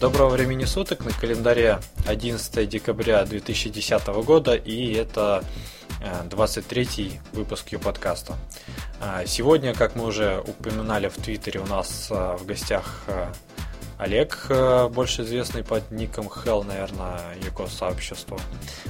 [0.00, 5.44] Доброго времени суток, на календаре 11 декабря 2010 года, и это
[6.30, 8.38] 23 э, выпуск Ю-подкаста.
[8.98, 13.26] А, сегодня, как мы уже упоминали в Твиттере, у нас э, в гостях э,
[13.98, 14.46] Олег,
[14.90, 18.40] больше известный под ником Hell, наверное, Юко сообщество.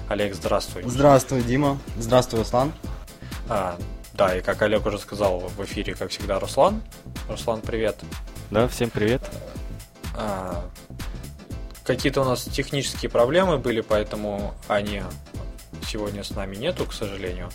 [0.09, 0.85] Олег, здравствуй.
[0.87, 1.77] Здравствуй, Дима.
[1.99, 2.73] Здравствуй, Руслан.
[3.49, 3.77] А,
[4.13, 6.81] да, и как Олег уже сказал в эфире, как всегда, Руслан.
[7.29, 7.97] Руслан, привет.
[8.53, 9.23] Да, всем привет.
[10.15, 10.63] А,
[11.91, 15.03] какие-то у нас технические проблемы были, поэтому Ани
[15.85, 17.51] сегодня с нами нету, к сожалению.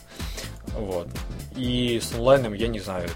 [0.78, 1.08] Вот.
[1.56, 3.10] И с онлайном я не знаю,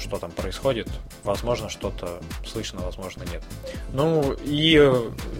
[0.00, 0.86] что там происходит.
[1.24, 3.42] Возможно, что-то слышно, возможно, нет.
[3.92, 4.78] Ну, и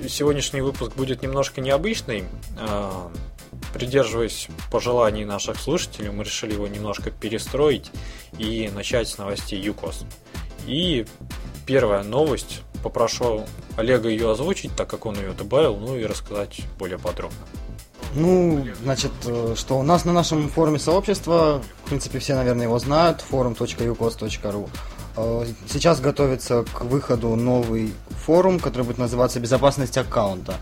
[0.09, 2.25] сегодняшний выпуск будет немножко необычный.
[2.59, 3.09] А,
[3.73, 7.93] придерживаясь пожеланий наших слушателей, мы решили его немножко перестроить
[8.37, 10.05] и начать с новостей ЮКОС.
[10.67, 11.07] И
[11.67, 13.45] первая новость попрошу
[13.77, 17.39] Олега ее озвучить, так как он ее добавил, ну и рассказать более подробно.
[18.15, 22.79] Ну, значит, э, что у нас на нашем форуме сообщества, в принципе, все, наверное, его
[22.79, 24.69] знают, forum.ucos.ru.
[25.17, 27.95] Э, сейчас готовится к выходу новый
[28.27, 30.55] форум, который будет называться «Безопасность аккаунта»,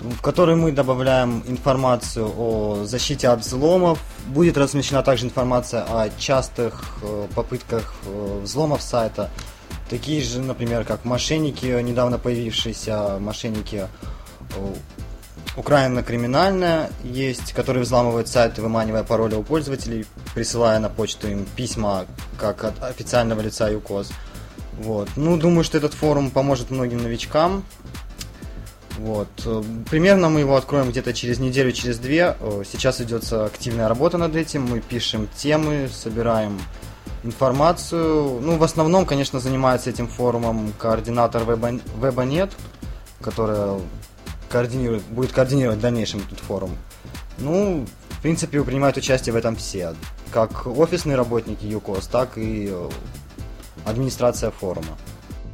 [0.00, 4.00] в который мы добавляем информацию о защите от взломов.
[4.26, 7.94] Будет размещена также информация о частых э, попытках
[8.42, 9.30] взломов сайта,
[9.90, 13.86] Такие же, например, как мошенники, недавно появившиеся мошенники
[14.56, 14.74] э,
[15.56, 22.06] Украина криминальная есть, которые взламывают сайты, выманивая пароли у пользователей, присылая на почту им письма
[22.38, 24.10] как от официального лица ЮКОС.
[24.78, 25.08] Вот.
[25.16, 27.64] Ну, думаю, что этот форум поможет многим новичкам.
[28.98, 29.28] Вот.
[29.90, 32.36] Примерно мы его откроем где-то через неделю, через две.
[32.40, 34.62] Э, сейчас идется активная работа над этим.
[34.62, 36.60] Мы пишем темы, собираем
[37.24, 38.40] информацию.
[38.40, 42.52] Ну, в основном, конечно, занимается этим форумом координатор Web WebAnet,
[43.20, 43.80] которая
[44.48, 46.76] координирует, будет координировать в дальнейшем этот форум.
[47.38, 49.94] Ну, в принципе, принимают участие в этом все.
[50.30, 52.90] Как офисные работники ЮКОС, так и э,
[53.84, 54.96] администрация форума.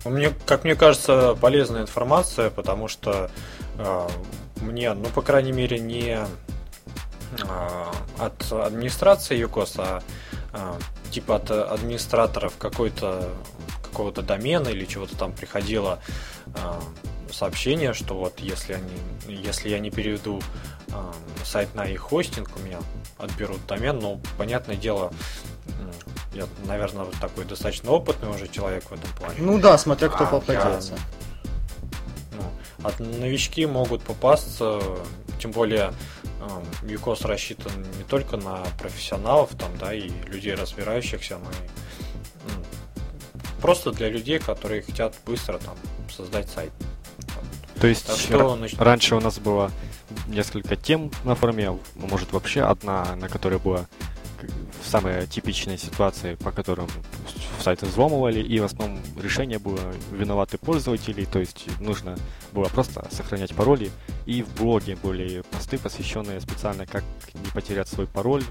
[0.04, 3.30] Мне, как мне кажется, полезная информация, потому что
[3.78, 4.08] э,
[4.60, 7.84] мне, ну, по крайней мере, не э,
[8.18, 10.02] от администрации ЮКОС, а
[10.52, 10.72] э,
[11.10, 13.32] типа от администраторов какой-то
[13.82, 15.98] какого-то домена или чего-то там приходило
[16.46, 16.80] э,
[17.32, 20.40] сообщение, что вот если они, если я не переведу
[20.88, 21.12] э,
[21.44, 22.78] сайт на их хостинг, у меня
[23.18, 25.12] отберут домен, ну, понятное дело,
[26.32, 29.34] я, наверное, такой достаточно опытный уже человек в этом плане.
[29.38, 30.92] Ну да, смотря кто а, попадется.
[30.92, 32.44] Я, ну,
[32.84, 34.80] а новички могут попасться,
[35.40, 35.92] тем более
[36.82, 41.54] Юкос рассчитан не только на профессионалов, там, да, и людей разбирающихся, но и
[43.60, 45.76] просто для людей, которые хотят быстро там
[46.14, 46.72] создать сайт.
[47.80, 48.80] То есть так что, значит...
[48.80, 49.70] раньше у нас было
[50.26, 53.86] несколько тем на форуме, может вообще одна, на которой была
[54.84, 56.88] самая типичная ситуация, по которым
[57.62, 59.78] сайты взломывали, и в основном решение было
[60.10, 62.18] виноваты пользователи, то есть нужно
[62.52, 63.90] было просто сохранять пароли,
[64.26, 68.44] и в блоге были посты, посвященные специально, как не потерять свой пароль,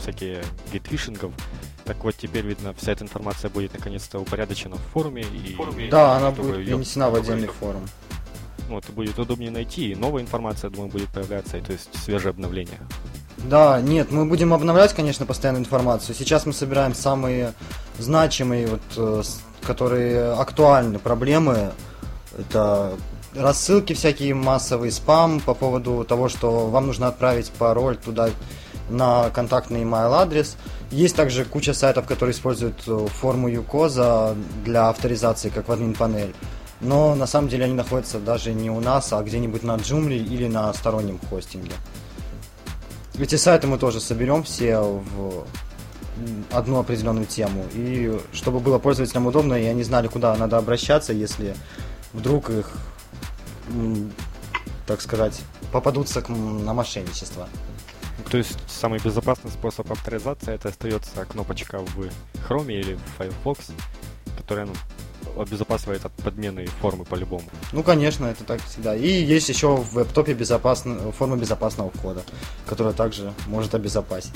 [0.00, 1.32] всякие гейтфишингов.
[1.84, 5.22] Так вот, теперь, видно, вся эта информация будет наконец-то упорядочена в форуме.
[5.22, 7.86] И, форуме да, она будет перенесена в отдельный форум.
[8.68, 12.80] Вот, и будет удобнее найти, и новая информация, думаю, будет появляться, то есть свежее обновление.
[13.38, 16.16] Да, нет, мы будем обновлять, конечно, постоянно информацию.
[16.16, 17.52] Сейчас мы собираем самые
[17.98, 19.22] значимые, вот, э,
[19.62, 21.72] которые актуальны проблемы.
[22.36, 22.94] Это
[23.34, 28.30] рассылки всякие, массовый спам по поводу того, что вам нужно отправить пароль туда
[28.88, 30.56] на контактный email адрес.
[30.90, 36.34] Есть также куча сайтов, которые используют э, форму ЮКОЗа для авторизации, как в админ панель.
[36.80, 40.46] Но на самом деле они находятся даже не у нас, а где-нибудь на Joomla или
[40.46, 41.72] на стороннем хостинге.
[43.18, 45.46] Эти сайты мы тоже соберем все в
[46.52, 47.64] одну определенную тему.
[47.72, 51.54] И чтобы было пользователям удобно, и они знали, куда надо обращаться, если
[52.12, 52.70] вдруг их,
[54.86, 55.42] так сказать,
[55.72, 57.48] попадутся на мошенничество.
[58.30, 62.08] То есть самый безопасный способ авторизации это остается кнопочка в
[62.48, 63.68] Chrome или в Firefox,
[64.36, 64.74] которая ну,
[65.42, 67.44] обезопасивает от подмены формы по-любому.
[67.72, 68.96] Ну, конечно, это так всегда.
[68.96, 71.12] И есть еще в веб-топе безопасно...
[71.12, 72.22] форма безопасного входа,
[72.66, 74.32] которая также может обезопасить.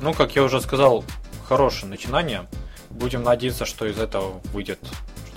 [0.00, 1.04] Ну, как я уже сказал,
[1.48, 2.46] хорошее начинание.
[2.90, 4.80] Будем надеяться, что из этого выйдет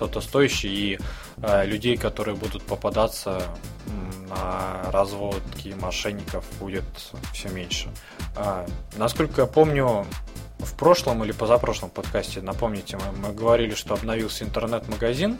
[0.02, 1.00] что-то стоящее, и
[1.44, 3.44] э, людей, которые будут попадаться
[4.28, 6.84] на разводки мошенников, будет
[7.34, 7.88] все меньше.
[8.36, 8.66] Э,
[8.98, 10.08] насколько я помню,
[10.58, 15.38] в прошлом или позапрошлом подкасте, напомните, мы, мы говорили, что обновился интернет-магазин.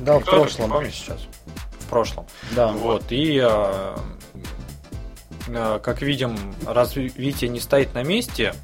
[0.00, 0.70] Да, в прошлом.
[0.70, 1.20] Помните сейчас?
[1.78, 2.26] В прошлом.
[2.56, 2.72] Да.
[2.72, 3.96] Вот, и э,
[5.46, 6.36] э, как видим,
[6.66, 8.54] развитие не стоит на месте,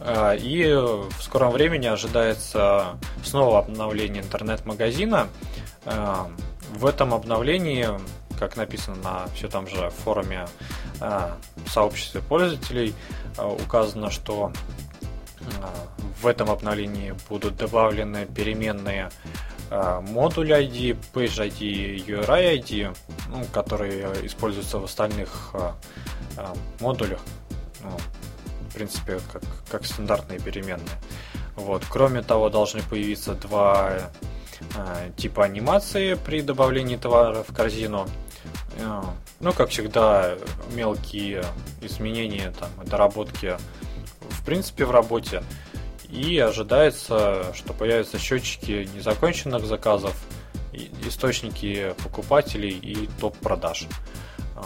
[0.00, 5.28] и в скором времени ожидается снова обновление интернет-магазина.
[5.84, 6.26] Э,
[6.74, 7.88] в этом обновлении,
[8.38, 10.46] как написано на все там же форуме
[11.00, 11.30] э,
[11.66, 12.94] сообществе пользователей,
[13.36, 14.52] э, указано, что
[16.20, 19.08] в этом обновлении будут добавлены переменные
[19.70, 22.94] модуль ID, Page ID URI ID,
[23.28, 25.54] ну, которые используются в остальных
[26.80, 27.20] модулях.
[28.68, 30.98] В принципе, как, как стандартные переменные.
[31.56, 31.84] Вот.
[31.88, 34.10] Кроме того, должны появиться два
[34.76, 38.06] э, типа анимации при добавлении товара в корзину.
[38.78, 39.02] Э,
[39.40, 40.36] ну, как всегда,
[40.72, 41.44] мелкие
[41.80, 43.56] изменения, там, доработки
[44.20, 45.42] в принципе в работе.
[46.08, 50.16] И ожидается, что появятся счетчики незаконченных заказов,
[51.06, 53.86] источники покупателей и топ продаж.
[54.56, 54.62] Э,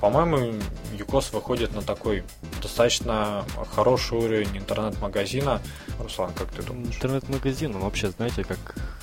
[0.00, 0.60] по-моему,
[0.98, 2.22] ЮКОС выходит на такой
[2.66, 5.60] достаточно хороший уровень интернет-магазина.
[6.00, 6.96] Руслан, как ты думаешь?
[6.96, 8.58] Интернет-магазин, он вообще, знаете, как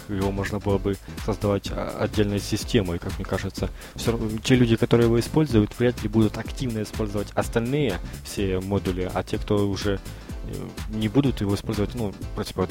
[0.10, 3.69] его можно было бы создавать отдельной системой, как мне кажется.
[3.95, 9.24] Все те люди, которые его используют, вряд ли будут активно использовать остальные все модули, а
[9.24, 10.54] те, кто уже э,
[10.89, 12.13] не будут его использовать, ну,
[12.45, 12.68] типа,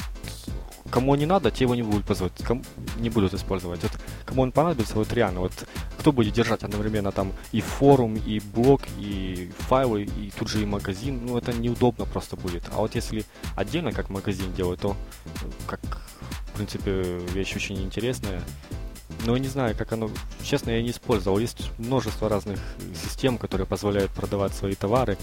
[0.93, 2.61] кому не надо, те его не будут позвать, кому,
[2.99, 3.81] не будут использовать.
[3.81, 3.91] Вот,
[4.25, 5.51] кому он понадобится, вот реально, вот
[5.97, 10.65] кто будет держать одновременно там и форум, и блог, и файлы, и тут же и
[10.65, 12.63] магазин, ну это неудобно просто будет.
[12.75, 13.25] А вот если
[13.55, 14.95] отдельно как магазин делать, то
[15.65, 16.91] как, в принципе,
[17.33, 18.43] вещь очень интересная.
[19.25, 20.11] Но не знаю, как оно...
[20.43, 21.39] Честно, я не использовал.
[21.39, 22.59] Есть множество разных
[22.93, 25.17] систем, которые позволяют продавать свои товары.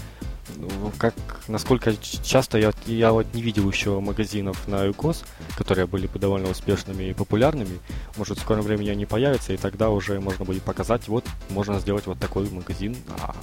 [0.57, 1.13] Ну, как,
[1.47, 1.93] насколько
[2.23, 5.23] часто я, я вот не видел еще магазинов на ЮКОС,
[5.57, 7.79] которые были бы довольно успешными и популярными.
[8.17, 12.05] Может, в скором времени они появятся, и тогда уже можно будет показать, вот, можно сделать
[12.05, 12.95] вот такой магазин.
[13.21, 13.35] А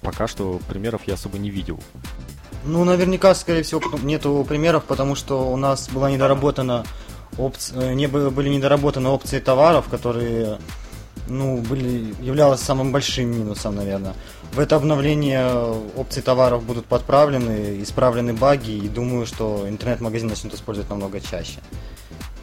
[0.00, 1.80] пока что примеров я особо не видел.
[2.64, 6.84] Ну, наверняка, скорее всего, нету примеров, потому что у нас была недоработана
[7.38, 7.72] опци...
[7.74, 10.58] Э, не были недоработаны опции товаров, которые
[11.28, 14.14] ну, были, являлось самым большим минусом, наверное.
[14.52, 15.46] В это обновление
[15.96, 21.60] опции товаров будут подправлены, исправлены баги, и думаю, что интернет-магазин начнут использовать намного чаще.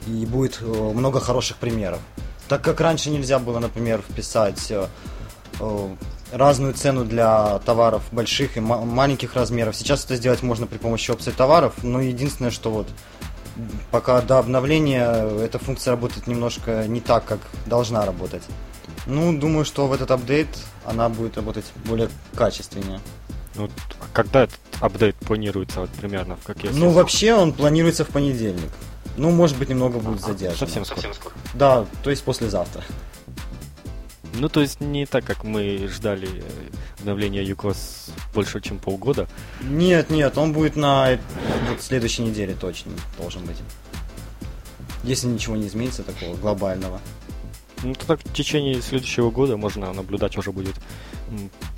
[0.07, 1.99] И будет э, много хороших примеров.
[2.47, 4.87] Так как раньше нельзя было, например, вписать э,
[5.59, 5.89] э,
[6.31, 9.75] разную цену для товаров больших и маленьких размеров.
[9.75, 12.87] Сейчас это сделать можно при помощи опций товаров, но единственное, что вот
[13.91, 18.43] пока до обновления эта функция работает немножко не так, как должна работать.
[19.07, 20.47] Ну, думаю, что в этот апдейт
[20.85, 22.99] она будет работать более качественнее.
[23.55, 23.69] Ну,
[24.13, 28.69] когда этот апдейт планируется, вот примерно в какие Ну, вообще он планируется в понедельник.
[29.15, 30.57] Ну, может быть, немного будет а, задержан.
[30.57, 31.01] Совсем скоро.
[31.01, 31.33] Совсем скоро.
[31.53, 32.83] Да, то есть послезавтра.
[34.33, 36.41] Ну, то есть не так, как мы ждали э,
[36.99, 39.27] обновления ЮКОС больше, чем полгода?
[39.61, 41.17] Нет, нет, он будет на
[41.69, 43.57] вот, следующей неделе точно должен быть.
[45.03, 46.99] Если ничего не изменится такого глобального.
[47.83, 50.75] Ну, так в течение следующего года можно наблюдать уже будет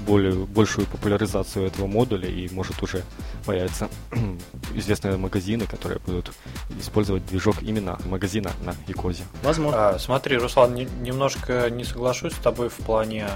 [0.06, 3.03] более, большую популяризацию этого модуля, и может уже
[3.46, 3.89] появятся
[4.75, 6.32] известные магазины, которые будут
[6.79, 9.24] использовать движок именно магазина на Якозе.
[9.44, 9.89] Возможно.
[9.89, 13.27] А, смотри, Руслан, не, немножко не соглашусь с тобой в плане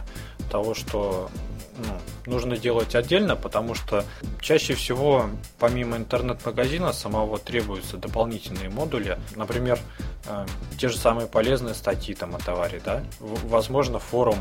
[0.49, 1.29] того, что
[1.77, 4.05] ну, нужно делать отдельно, потому что
[4.41, 9.17] чаще всего помимо интернет-магазина самого требуются дополнительные модули.
[9.35, 9.79] Например,
[10.27, 10.45] э,
[10.77, 14.37] те же самые полезные статьи там о товаре, да, возможно, форум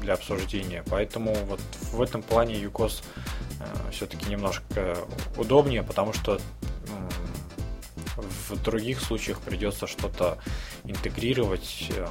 [0.00, 0.84] для обсуждения.
[0.90, 1.60] Поэтому вот
[1.92, 3.02] в этом плане ЮКОС
[3.60, 4.96] э, все-таки немножко
[5.36, 6.38] удобнее, потому что
[8.48, 10.38] в других случаях придется что-то
[10.84, 12.06] интегрировать, э,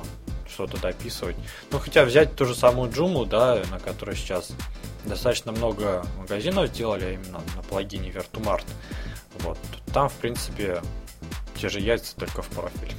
[0.53, 1.35] что-то дописывать.
[1.71, 4.51] Ну, хотя взять ту же самую Joomla, да, на которой сейчас
[5.05, 8.65] достаточно много магазинов сделали, а именно на плагине Vertumart.
[9.39, 9.57] Вот.
[9.93, 10.81] Там, в принципе,
[11.55, 12.93] те же яйца, только в профиль.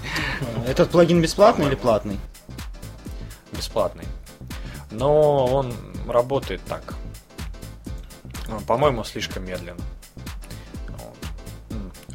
[0.66, 2.18] Этот плагин бесплатный или платный?
[3.52, 4.06] Бесплатный.
[4.90, 5.74] Но он
[6.06, 6.94] работает так.
[8.66, 9.80] По-моему, слишком медленно.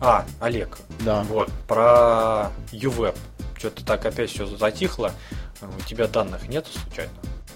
[0.01, 0.77] А, Олег.
[0.99, 1.23] Да.
[1.23, 3.17] Вот, про UWeb.
[3.57, 5.11] Что-то так опять все затихло.
[5.61, 7.11] У тебя данных нет случайно?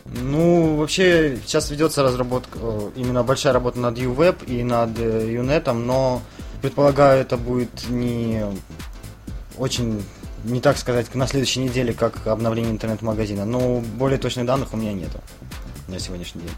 [0.06, 5.74] Ну, вообще, сейчас ведется разработка, э, именно большая работа над UWeb и над UNET, э,
[5.74, 6.22] но
[6.62, 8.44] предполагаю, это будет не
[9.58, 10.04] очень,
[10.46, 13.46] не так сказать, на следующей неделе, как обновление интернет-магазина.
[13.46, 15.20] Но более точных данных у меня нету
[15.88, 16.56] на сегодняшний день.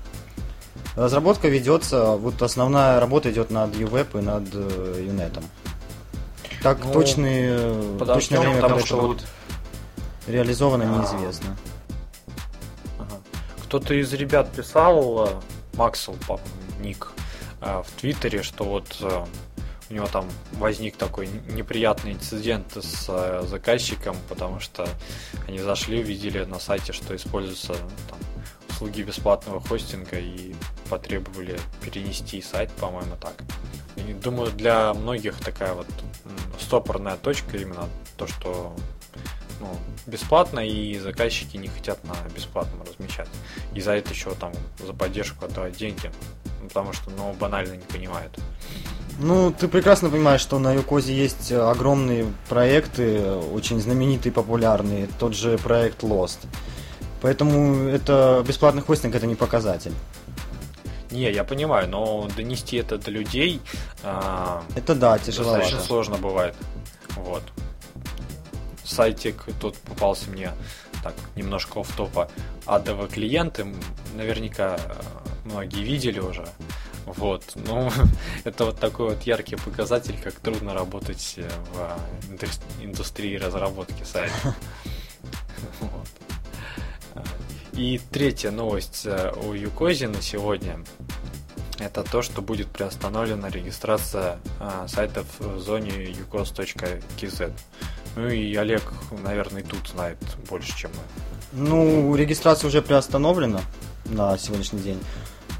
[0.96, 5.44] Разработка ведется, вот основная работа идет над UWeb и над UNET.
[6.62, 9.26] Э, так ну, точные, точное время, когда это будет
[10.28, 11.58] реализовано, а, неизвестно.
[13.64, 15.30] кто-то из ребят писал, э,
[15.74, 16.16] Максел,
[16.80, 17.12] ник,
[17.60, 18.98] в Твиттере, что вот
[19.92, 24.88] у него там возник такой неприятный инцидент с э, заказчиком, потому что
[25.48, 27.74] они зашли, увидели на сайте, что используются
[28.10, 28.20] там,
[28.70, 30.56] услуги бесплатного хостинга и
[30.90, 33.34] потребовали перенести сайт, по-моему, так.
[33.96, 35.88] И думаю, для многих такая вот
[36.60, 38.76] стопорная точка именно то, что
[39.60, 39.68] ну,
[40.08, 43.28] бесплатно, и заказчики не хотят на бесплатном размещать.
[43.76, 46.12] И за это еще там за поддержку отдавать деньги,
[46.68, 48.38] потому что, ну, банально не понимают.
[49.20, 55.08] Ну, ты прекрасно понимаешь, что на Юкозе есть огромные проекты, очень знаменитые, популярные.
[55.20, 56.40] Тот же проект Lost.
[57.22, 59.94] Поэтому это бесплатный хостинг это не показатель.
[61.12, 63.62] Не, я понимаю, но донести это до людей.
[64.04, 65.54] А, это да, тяжело.
[65.54, 66.56] Достаточно сложно бывает.
[67.18, 67.44] Вот.
[68.84, 70.52] Сайтик тут попался мне
[71.04, 72.30] так немножко в топа
[72.66, 73.66] адовые клиенты.
[74.16, 74.80] Наверняка
[75.46, 76.46] многие видели уже.
[77.06, 77.92] Вот, ну,
[78.44, 84.56] это вот такой вот яркий показатель, как трудно работать э, в индустрии разработки сайта.
[87.74, 90.80] И третья новость э, у Юкози на сегодня
[91.80, 97.52] это то, что будет приостановлена регистрация а, сайтов в зоне ucos.kz.
[98.16, 98.84] Ну и Олег,
[99.24, 100.18] наверное, тут знает
[100.50, 101.68] больше, чем мы.
[101.68, 103.62] Ну, регистрация уже приостановлена
[104.06, 105.00] на сегодняшний день.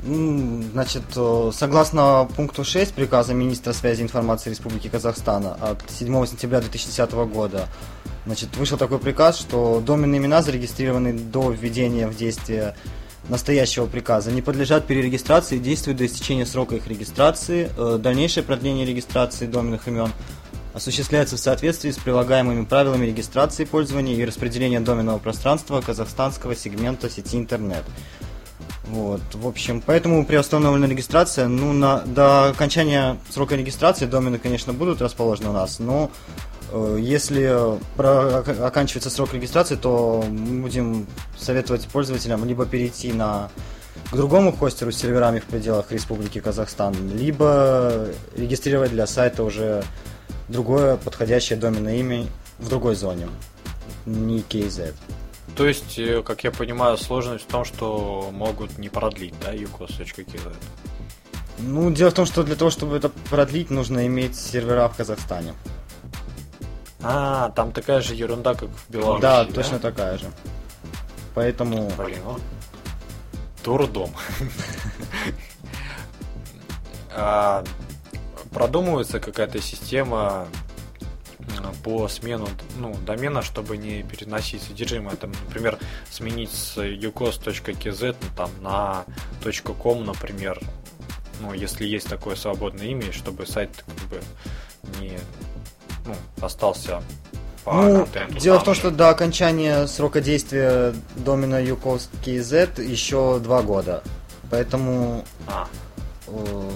[0.04, 6.60] Значит, э, согласно пункту 6 приказа министра связи и информации Республики Казахстана от 7 сентября
[6.60, 7.68] 2010 года,
[8.26, 12.76] значит, вышел такой приказ, что доменные имена, зарегистрированные до введения в действие
[13.30, 17.70] настоящего приказа, не подлежат перерегистрации и действуют до истечения срока их регистрации.
[17.78, 20.12] Э, дальнейшее продление регистрации доменных имен
[20.74, 27.38] осуществляется в соответствии с прилагаемыми правилами регистрации пользования и распределения доменного пространства казахстанского сегмента сети
[27.38, 27.84] интернет.
[28.86, 31.48] Вот, в общем, поэтому приостановлена регистрация.
[31.48, 36.10] Ну, на, до окончания срока регистрации домены, конечно, будут расположены у нас, но
[36.72, 41.06] э, если про, оканчивается срок регистрации, то мы будем
[41.38, 43.50] советовать пользователям либо перейти на
[44.12, 49.84] к другому хостеру с серверами в пределах Республики Казахстан, либо регистрировать для сайта уже
[50.50, 52.26] другое подходящее доменное имя
[52.60, 53.28] в другой зоне,
[54.06, 54.94] не KZ.
[55.56, 60.56] То есть, э, как я понимаю, сложность в том, что могут не продлить, да, UCOS.kz?
[61.60, 65.54] Ну, дело в том, что для того, чтобы это продлить, нужно иметь сервера в Казахстане.
[67.04, 69.22] А, там такая же ерунда, как в Беларуси.
[69.22, 69.54] Да, да?
[69.54, 70.26] точно такая же.
[71.36, 71.92] Поэтому.
[71.98, 72.40] Блин, ну.
[73.64, 74.12] Дурдом.
[77.16, 77.64] а,
[78.52, 80.48] продумывается какая-то система
[81.84, 85.16] по смену ну, домена, чтобы не переносить содержимое.
[85.16, 85.78] Там, например,
[86.10, 89.06] сменить с ucos.kz там, на
[89.82, 90.60] .com, например,
[91.42, 94.22] ну, если есть такое свободное имя, чтобы сайт как бы
[95.00, 95.18] не
[96.06, 97.02] ну, остался
[97.64, 98.08] по ну,
[98.40, 104.04] Дело в том, что до окончания срока действия домена ucos.kz еще два года.
[104.50, 105.68] Поэтому а.
[106.28, 106.70] Э,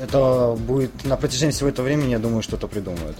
[0.00, 3.16] это будет на протяжении всего этого времени, я думаю, что-то придумают.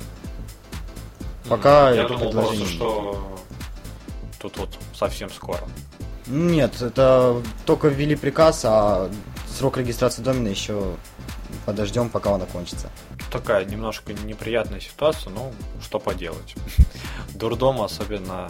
[1.48, 3.38] Пока Я думал просто, что
[4.38, 5.62] тут вот совсем скоро.
[6.26, 9.10] Нет, это только ввели приказ, а
[9.48, 10.96] срок регистрации домена еще
[11.64, 12.90] подождем, пока он окончится.
[13.30, 16.54] Такая немножко неприятная ситуация, но что поделать.
[17.34, 18.48] Дурдом, особенно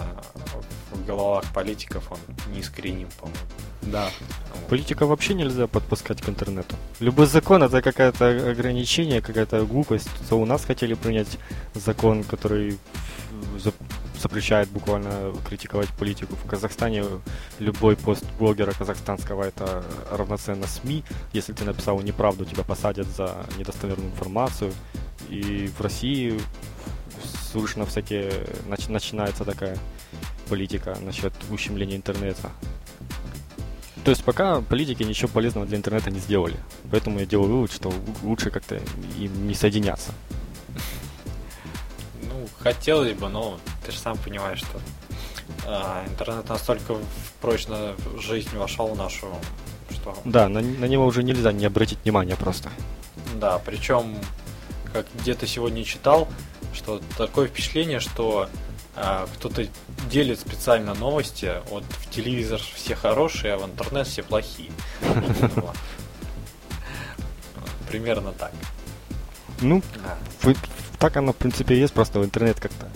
[0.92, 2.18] в головах политиков, он
[2.52, 3.38] неискореним, по-моему.
[3.82, 4.10] Да.
[4.68, 6.76] Политика вообще нельзя подпускать к интернету.
[7.00, 10.08] Любой закон это какое-то ограничение, какая-то глупость.
[10.28, 11.38] То у нас хотели принять
[11.74, 12.78] закон, который
[14.20, 16.34] запрещает буквально критиковать политику.
[16.34, 17.04] В Казахстане
[17.58, 21.04] любой пост блогера казахстанского это равноценно СМИ.
[21.32, 24.72] Если ты написал неправду, тебя посадят за недостоверную информацию.
[25.28, 26.38] И в России
[27.52, 28.32] слышно всякие,
[28.66, 29.78] начинается такая
[30.48, 32.50] политика насчет ущемления интернета.
[34.08, 36.56] То есть пока политики ничего полезного для интернета не сделали.
[36.90, 38.80] Поэтому я делаю вывод, что лучше как-то
[39.18, 40.12] им не соединяться.
[42.22, 44.80] Ну, хотелось бы, но ты же сам понимаешь, что
[45.66, 46.96] а, интернет настолько
[47.42, 49.26] прочно в жизнь вошел в нашу,
[49.90, 50.16] что...
[50.24, 52.70] Да, на, на него уже нельзя не обратить внимания просто.
[53.34, 54.16] Да, причем,
[54.90, 56.28] как где-то сегодня читал,
[56.72, 58.48] что такое впечатление, что
[59.34, 59.66] кто-то
[60.10, 64.70] делит специально новости, вот в телевизор все хорошие, а в интернет все плохие.
[67.88, 68.52] Примерно так.
[69.60, 69.82] Ну,
[70.98, 72.88] так оно, в принципе, есть, просто в интернет как-то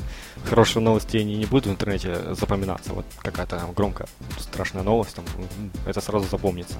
[0.49, 2.93] хорошие новости они не будут в интернете запоминаться.
[2.93, 5.25] Вот какая-то там громкая, страшная новость, там,
[5.87, 6.77] это сразу запомнится.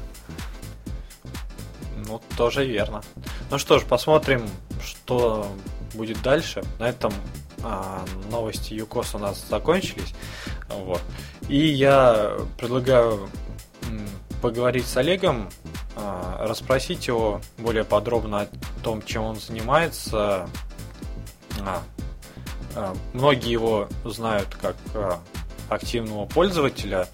[2.07, 3.03] Ну, тоже верно.
[3.51, 4.49] Ну что ж, посмотрим,
[4.85, 5.47] что
[5.95, 6.63] будет дальше.
[6.79, 7.13] На этом
[7.63, 10.15] а, новости ЮКОС у нас закончились.
[10.69, 11.01] Вот.
[11.49, 13.29] И я предлагаю
[14.41, 15.49] поговорить с Олегом,
[15.97, 18.49] а, расспросить его более подробно о
[18.83, 20.49] том, чем он занимается.
[21.61, 21.83] А,
[23.13, 24.77] многие его знают как
[25.69, 27.07] активного пользователя,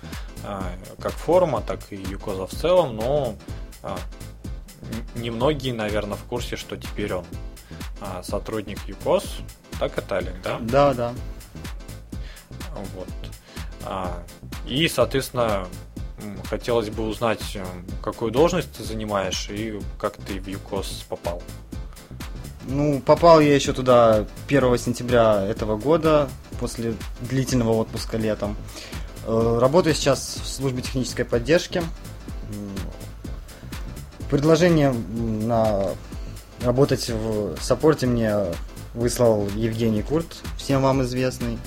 [1.00, 3.34] как форума, так и Юкоза в целом, но
[5.16, 7.24] немногие, наверное, в курсе, что теперь он
[8.22, 9.40] сотрудник ЮКОС.
[9.78, 10.58] Так это Олег, да?
[10.60, 11.14] Да, да.
[12.94, 13.08] Вот.
[13.84, 14.22] А,
[14.66, 15.66] и, соответственно,
[16.48, 17.64] хотелось бы узнать, э,
[18.02, 21.42] какую должность ты занимаешь и как ты в ЮКОС попал.
[22.66, 26.28] Ну, попал я еще туда 1 сентября этого года,
[26.60, 28.56] после длительного отпуска летом.
[29.26, 31.82] Э, работаю сейчас в службе технической поддержки.
[34.30, 35.90] Предложение на
[36.62, 38.34] работать в саппорте мне
[38.98, 40.26] выслал Евгений Курт,
[40.56, 41.58] всем вам известный.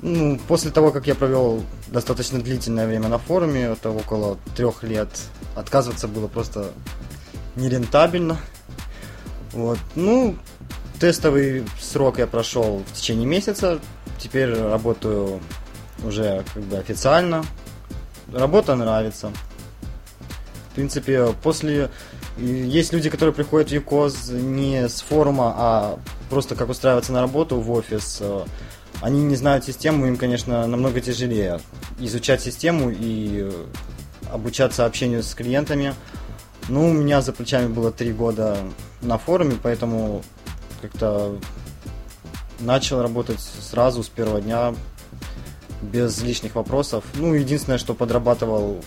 [0.00, 5.08] Ну, после того, как я провел достаточно длительное время на форуме, это около трех лет,
[5.54, 6.70] отказываться было просто
[7.56, 8.36] нерентабельно.
[9.52, 9.78] Вот.
[9.94, 10.36] Ну,
[11.00, 13.80] тестовый срок я прошел в течение месяца.
[14.18, 15.40] Теперь работаю
[16.04, 17.44] уже как бы официально.
[18.32, 19.32] Работа нравится.
[20.70, 21.90] В принципе, после...
[22.36, 25.98] Есть люди, которые приходят в ЮКОЗ не с форума, а
[26.30, 28.22] просто как устраиваться на работу в офис
[29.02, 31.60] они не знают систему, им, конечно, намного тяжелее
[31.98, 33.50] изучать систему и
[34.30, 35.94] обучаться общению с клиентами.
[36.68, 38.58] Ну, у меня за плечами было три года
[39.02, 40.22] на форуме, поэтому
[40.82, 41.38] как-то
[42.60, 44.74] начал работать сразу с первого дня
[45.82, 47.04] без лишних вопросов.
[47.14, 48.82] Ну, единственное, что подрабатывал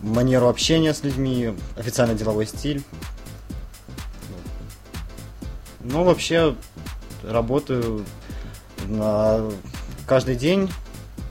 [0.00, 2.82] манеру общения с людьми, официально деловой стиль.
[5.84, 6.54] Ну, вообще,
[7.22, 8.04] работаю
[8.86, 9.50] на
[10.06, 10.70] каждый день.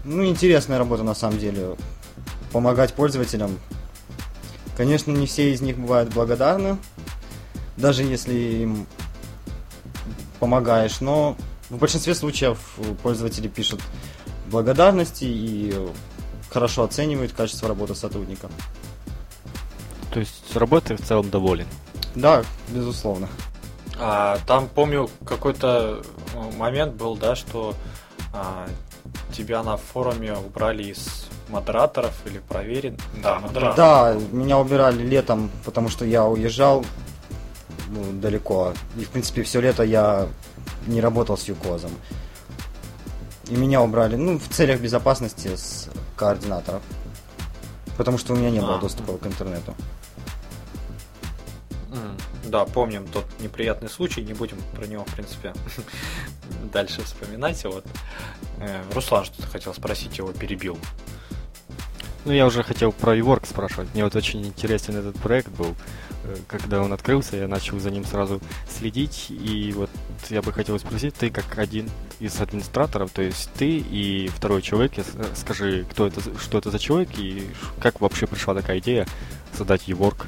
[0.04, 1.76] Ну, интересная работа на самом деле.
[2.52, 3.58] Помогать пользователям.
[4.76, 6.78] Конечно, не все из них бывают благодарны,
[7.78, 8.88] даже если им
[10.40, 11.38] помогаешь, но
[11.70, 12.58] в большинстве случаев
[13.04, 13.80] пользователи пишут
[14.48, 15.74] благодарности и
[16.50, 18.50] хорошо оценивают качество работы сотрудника.
[20.12, 21.68] То есть работой в целом доволен?
[22.16, 23.30] Да, безусловно.
[24.04, 26.02] А, там, помню, какой-то
[26.34, 27.76] э, момент был, да, что
[28.34, 28.68] а,
[29.32, 32.98] тебя на форуме убрали из модераторов или проверен.
[33.22, 33.76] Да, модераторов.
[33.76, 36.84] Да, меня убирали летом, потому что я уезжал
[37.90, 38.74] ну, далеко.
[38.98, 40.28] И, в принципе, все лето я
[40.88, 41.92] не работал с Юкозом.
[43.50, 46.82] И меня убрали, ну, в целях безопасности с координаторов.
[47.98, 48.64] Потому что у меня не а.
[48.64, 49.76] было доступа к интернету.
[52.52, 55.54] Да, помним тот неприятный случай, не будем про него, в принципе,
[56.74, 57.64] дальше вспоминать.
[57.64, 57.86] Вот.
[58.60, 60.78] Э, Руслан что-то хотел спросить, его перебил.
[62.26, 63.88] Ну, я уже хотел про Ework спрашивать.
[63.94, 65.78] Мне вот очень интересен этот проект был.
[66.26, 69.28] Э, когда он открылся, я начал за ним сразу следить.
[69.30, 69.90] И вот
[70.30, 74.92] я бы хотел спросить, ты как один из администраторов, то есть ты и второй человек,
[75.36, 79.08] скажи, кто это, что это за человек и как вообще пришла такая идея
[79.54, 80.26] создать Ework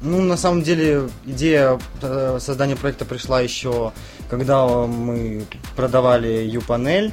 [0.00, 3.92] ну, на самом деле, идея э, создания проекта пришла еще,
[4.30, 5.44] когда мы
[5.76, 7.12] продавали U-панель,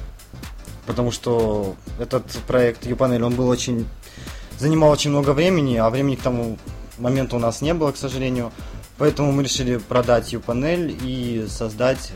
[0.86, 3.88] потому что этот проект U-панель, он был очень...
[4.58, 6.58] занимал очень много времени, а времени к тому
[6.98, 8.52] моменту у нас не было, к сожалению.
[8.98, 12.14] Поэтому мы решили продать U-панель и создать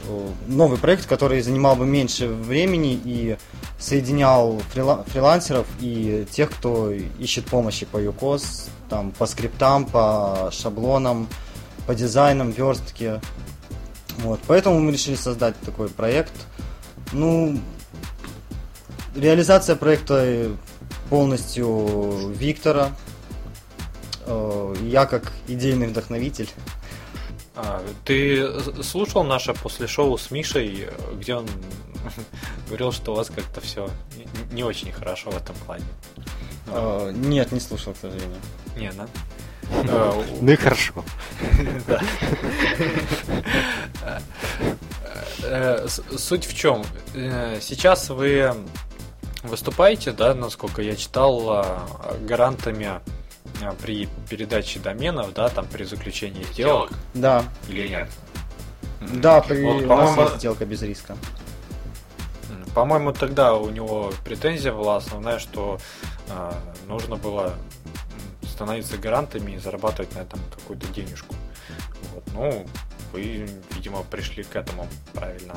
[0.47, 3.37] новый проект, который занимал бы меньше времени и
[3.77, 11.27] соединял фрилансеров и тех, кто ищет помощи по UCOS, там, по скриптам, по шаблонам,
[11.87, 13.21] по дизайнам, верстке.
[14.19, 14.39] Вот.
[14.45, 16.33] Поэтому мы решили создать такой проект.
[17.11, 17.59] Ну,
[19.15, 20.51] реализация проекта
[21.09, 22.91] полностью Виктора,
[24.25, 26.49] Э, я как идейный вдохновитель.
[27.55, 28.47] А, ты
[28.81, 31.47] слушал наше после шоу с Мишей, где он
[32.67, 33.89] говорил, что у вас как-то все
[34.51, 35.83] не очень хорошо в этом плане?
[36.67, 38.39] А, нет, не слушал, к сожалению.
[38.77, 39.07] Не, да?
[39.69, 41.03] А, ну и хорошо.
[45.43, 46.83] Э, суть в чем?
[47.15, 48.53] Э, сейчас вы
[49.43, 51.65] выступаете, да, насколько я читал,
[52.21, 53.01] гарантами
[53.61, 56.91] а, при передаче доменов, да, там при заключении сделок.
[57.13, 57.43] Да.
[57.67, 58.09] Или нет?
[59.01, 61.17] Да, при вот, у нас есть сделка без риска.
[62.75, 65.79] по-моему, тогда у него претензия была основная, что
[66.87, 67.53] нужно было
[68.43, 71.35] становиться гарантами и зарабатывать на этом какую-то денежку.
[72.13, 72.23] Вот.
[72.33, 72.67] Ну,
[73.13, 75.55] вы, видимо, пришли к этому правильно.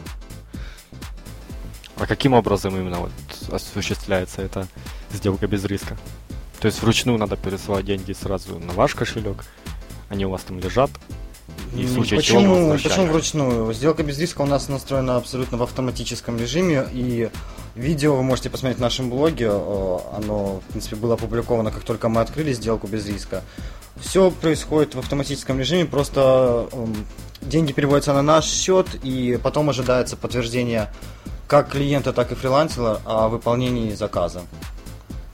[1.96, 3.12] А каким образом именно вот
[3.52, 4.66] осуществляется эта
[5.12, 5.96] сделка без риска?
[6.60, 9.44] То есть вручную надо пересылать деньги сразу на ваш кошелек,
[10.08, 10.90] они у вас там лежат,
[11.76, 13.72] и в случае почему, чего почему вручную?
[13.74, 17.30] Сделка без риска у нас настроена абсолютно в автоматическом режиме, и
[17.74, 22.20] видео вы можете посмотреть в нашем блоге, оно, в принципе, было опубликовано, как только мы
[22.20, 23.42] открыли сделку без риска.
[23.96, 26.68] Все происходит в автоматическом режиме, просто
[27.42, 30.90] деньги переводятся на наш счет, и потом ожидается подтверждение
[31.46, 34.42] как клиента, так и фрилансера о выполнении заказа.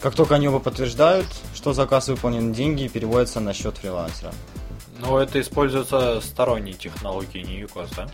[0.00, 4.33] Как только они его подтверждают, что заказ выполнен, деньги переводятся на счет фрилансера.
[5.00, 8.09] Но это используются сторонние технологии, не UCOS, да?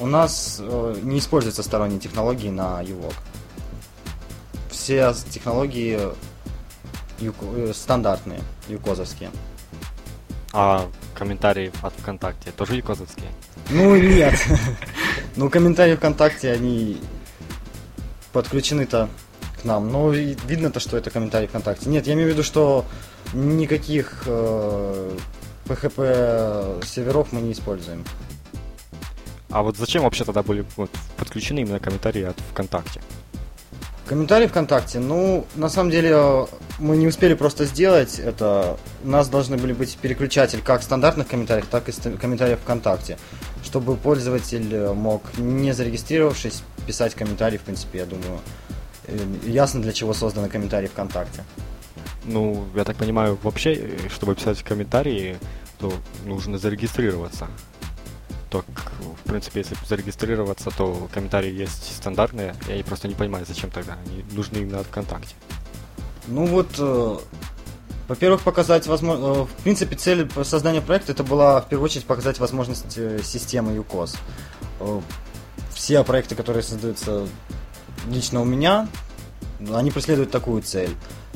[0.00, 3.14] У нас э, не используются сторонние технологии на UVOG.
[4.74, 5.98] Все технологии
[7.20, 9.30] юко, э, стандартные, юкозовские.
[10.52, 13.30] А комментарии от ВКонтакте тоже юкозовские?
[13.70, 14.34] Ну нет.
[15.36, 17.00] Ну комментарии ВКонтакте, они
[18.32, 19.08] подключены-то
[19.60, 19.90] к нам.
[19.90, 21.90] Но видно-то, что это комментарии ВКонтакте.
[21.90, 22.84] Нет, я имею в виду, что
[23.32, 25.18] никаких э,
[25.66, 28.04] PHP серверов мы не используем.
[29.50, 33.00] А вот зачем вообще тогда были вот, подключены именно комментарии от ВКонтакте?
[34.06, 36.46] Комментарии ВКонтакте, ну, на самом деле,
[36.78, 38.76] мы не успели просто сделать это.
[39.02, 43.16] У нас должны были быть переключатель как стандартных комментариев, так и комментариев ВКонтакте,
[43.62, 48.40] чтобы пользователь мог, не зарегистрировавшись, писать комментарии, в принципе, я думаю,
[49.06, 51.42] э, ясно, для чего созданы комментарии ВКонтакте.
[52.24, 55.38] Ну, я так понимаю, вообще, э, чтобы писать комментарии,
[55.78, 55.92] то
[56.26, 57.48] нужно зарегистрироваться.
[58.54, 58.92] Так,
[59.24, 62.54] в принципе, если зарегистрироваться, то комментарии есть стандартные.
[62.68, 65.34] Я просто не понимаю, зачем тогда они нужны именно от ВКонтакте.
[66.28, 67.16] Ну вот, э,
[68.06, 69.26] во-первых, показать возможность...
[69.26, 73.74] Э, в принципе, цель создания проекта это была в первую очередь показать возможность э, системы
[73.74, 74.16] UCOS.
[74.78, 75.00] Э,
[75.74, 77.26] все проекты, которые создаются
[78.06, 78.86] лично у меня,
[79.72, 80.94] они преследуют такую цель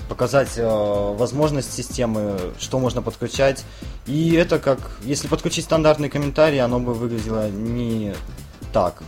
[0.08, 3.64] показать э, возможность системы, что можно подключать.
[4.06, 8.14] И это как, если подключить стандартные комментарии, оно бы выглядело не
[8.72, 9.02] так.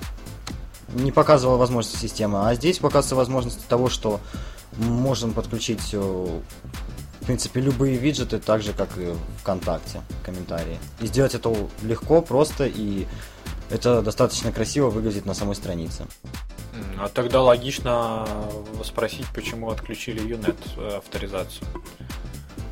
[0.95, 2.49] Не показывало возможности системы.
[2.49, 4.21] А здесь показывается возможность того, что
[4.77, 5.99] можем подключить, э,
[7.21, 10.79] в принципе, любые виджеты, так же, как и ВКонтакте, комментарии.
[11.01, 13.07] И сделать это легко, просто, и
[13.71, 16.07] это достаточно красиво выглядит на самой странице.
[16.98, 18.26] А тогда логично
[18.85, 21.66] спросить, почему отключили UNET э, авторизацию.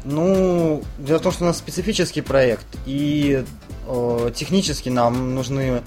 [0.05, 3.45] Ну, дело в том, что у нас специфический проект, и
[3.87, 5.83] э, технически нам нужны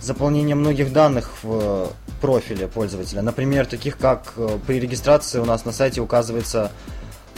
[0.00, 1.90] заполнение многих данных в
[2.20, 3.22] профиле пользователя.
[3.22, 6.70] Например, таких как э, при регистрации у нас на сайте указывается,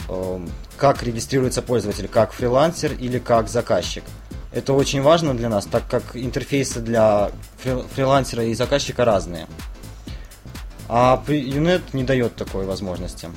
[0.07, 0.39] э,
[0.77, 4.03] как регистрируется пользователь, как фрилансер или как заказчик.
[4.51, 7.31] Это очень важно для нас, так как интерфейсы для
[7.95, 9.47] фрилансера и заказчика разные.
[10.89, 13.29] А UNET не дает такой возможности.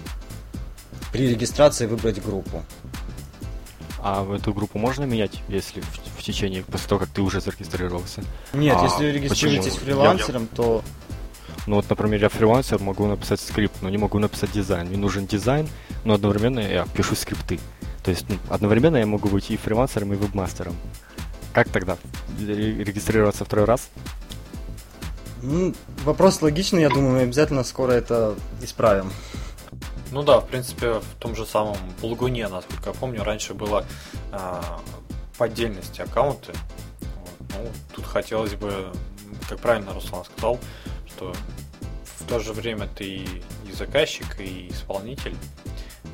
[1.13, 2.65] При регистрации выбрать группу.
[4.01, 7.41] А в эту группу можно менять, если в, в течение, после того, как ты уже
[7.41, 8.25] зарегистрировался?
[8.55, 9.85] Нет, а если регистрируетесь почему?
[9.85, 10.83] фрилансером, я, то...
[11.67, 14.89] Ну вот, например, я фрилансер, могу написать скрипт, но не могу написать дизайн.
[14.89, 15.69] Мне нужен дизайн,
[16.05, 17.61] но одновременно я пишу скрипты.
[18.03, 20.75] То есть ну, одновременно я могу быть и фрилансером, и вебмастером.
[21.53, 21.97] Как тогда?
[22.41, 23.91] Регистрироваться второй раз?
[25.43, 25.75] Ну,
[26.05, 29.13] вопрос логичный, я думаю, мы обязательно скоро это исправим.
[30.13, 33.85] Ну да, в принципе, в том же самом Булгуне, насколько я помню, раньше было
[34.31, 34.63] э,
[35.37, 36.53] по отдельности аккаунты.
[37.01, 37.59] Вот.
[37.59, 38.93] Ну, тут хотелось бы,
[39.49, 40.61] как правильно Руслан сказал,
[41.07, 41.35] что
[42.19, 45.35] в то же время ты и, и заказчик, и исполнитель.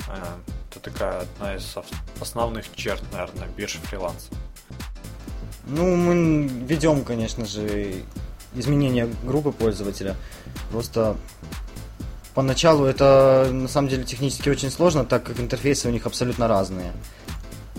[0.09, 0.25] Э,
[0.71, 1.75] это такая одна из
[2.19, 4.31] основных черт, наверное, биржи фриланса.
[5.67, 8.05] Ну, мы ведем, конечно же,
[8.59, 10.16] изменения группы пользователя.
[10.71, 11.16] Просто
[12.35, 16.92] поначалу это на самом деле технически очень сложно, так как интерфейсы у них абсолютно разные.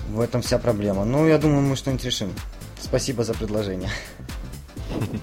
[0.09, 1.05] В этом вся проблема.
[1.05, 2.33] Ну, я думаю, мы что-нибудь решим.
[2.81, 3.89] Спасибо за предложение.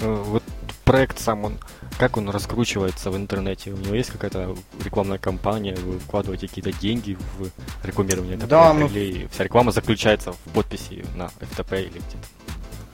[0.00, 0.44] Э, вот
[0.84, 1.58] проект сам, он
[1.98, 3.72] как он раскручивается в интернете?
[3.72, 7.50] У него есть какая-то рекламная кампания, вы вкладываете какие-то деньги в
[7.84, 8.86] рекламирование да, мы...
[8.86, 12.37] или вся реклама заключается в подписи на FTP или где-то?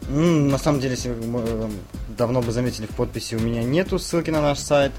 [0.08, 1.70] Ну, на самом деле, если вы э,
[2.16, 4.92] давно бы заметили в подписи, у меня нету ссылки на наш сайт.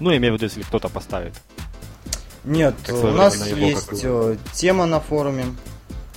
[0.00, 1.34] Ну, имею в виду, если кто-то поставит.
[2.44, 5.44] Нет, у нас есть э, тема на форуме,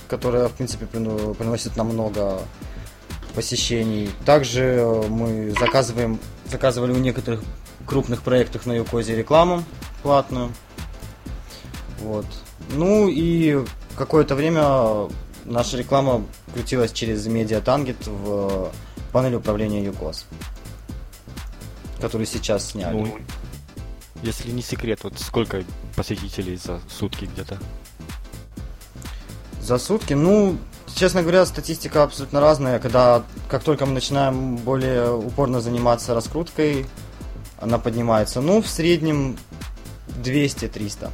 [0.08, 2.40] которая, в принципе, приносит нам много
[3.34, 4.10] посещений.
[4.24, 7.42] Также э, мы заказываем, заказывали у некоторых
[7.86, 9.64] крупных проектах на Юкозе рекламу
[10.02, 10.50] платную.
[12.00, 12.26] Вот.
[12.70, 13.64] Ну и
[13.96, 15.08] какое-то время
[15.44, 18.72] наша реклама крутилась через медиатангет в
[19.12, 20.26] панель управления ЮКОС,
[22.00, 22.96] который сейчас сняли.
[22.96, 23.18] Ну,
[24.22, 25.64] если не секрет, вот сколько
[25.96, 27.58] посетителей за сутки где-то?
[29.60, 30.14] За сутки?
[30.14, 30.58] Ну,
[30.94, 32.78] честно говоря, статистика абсолютно разная.
[32.78, 36.86] Когда, как только мы начинаем более упорно заниматься раскруткой,
[37.58, 38.40] она поднимается.
[38.40, 39.38] Ну, в среднем
[40.22, 41.10] 200-300.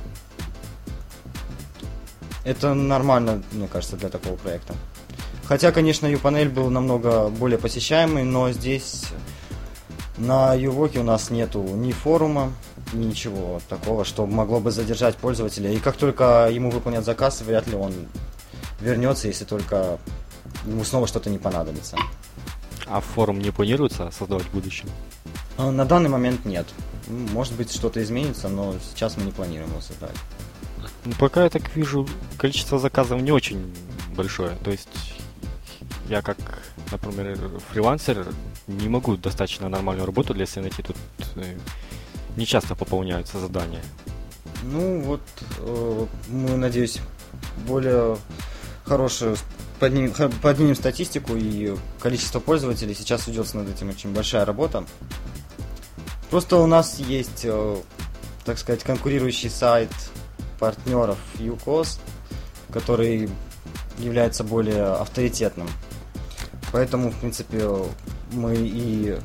[2.44, 4.74] Это нормально, мне кажется, для такого проекта.
[5.44, 9.06] Хотя, конечно, U-панель был намного более посещаемый, но здесь
[10.16, 12.52] на Ювоке у нас нету ни форума,
[12.92, 15.72] ничего такого, что могло бы задержать пользователя.
[15.72, 17.92] И как только ему выполнят заказ, вряд ли он
[18.80, 19.98] вернется, если только
[20.66, 21.96] ему снова что-то не понадобится.
[22.86, 24.88] А форум не планируется создавать в будущем?
[25.56, 26.66] А, на данный момент нет.
[27.08, 30.16] Может быть, что-то изменится, но сейчас мы не планируем его создать.
[31.04, 33.74] Ну, пока я так вижу, количество заказов не очень
[34.16, 34.56] большое.
[34.64, 34.88] То есть
[36.08, 36.36] я как,
[36.90, 37.38] например,
[37.72, 38.26] фрилансер
[38.66, 40.82] не могу достаточно нормальную работу для себя найти.
[40.82, 40.96] Тут
[41.36, 41.56] э,
[42.36, 43.82] не часто пополняются задания.
[44.62, 45.22] Ну вот,
[45.58, 46.98] э, мы, надеюсь,
[47.66, 48.18] более
[48.84, 49.36] хорошую
[49.78, 52.94] поднимем, поднимем статистику и количество пользователей.
[52.94, 54.84] Сейчас ведется над этим очень большая работа.
[56.30, 57.76] Просто у нас есть, э,
[58.44, 59.90] так сказать, конкурирующий сайт
[60.60, 61.98] партнеров UCOS,
[62.72, 63.28] который
[63.98, 65.68] является более авторитетным.
[66.72, 67.68] Поэтому, в принципе,
[68.32, 69.18] мы и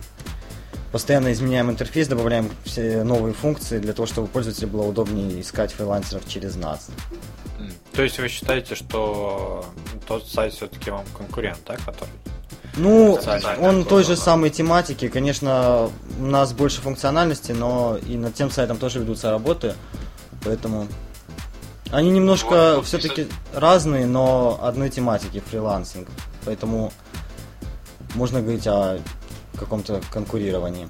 [0.92, 6.28] постоянно изменяем интерфейс, добавляем все новые функции для того, чтобы пользователю было удобнее искать фрилансеров
[6.28, 6.88] через нас.
[7.94, 9.66] То есть вы считаете, что
[10.08, 12.10] тот сайт все-таки вам конкурент, да, который?
[12.78, 13.18] Ну,
[13.62, 15.08] он той же самой тематики.
[15.08, 19.76] Конечно, у нас больше функциональности, но и над тем сайтом тоже ведутся работы.
[20.44, 20.88] Поэтому
[21.96, 26.10] они немножко вот, все-таки разные, но одной тематики фрилансинг.
[26.44, 26.92] Поэтому
[28.16, 29.00] можно говорить о
[29.58, 30.90] каком-то конкурировании.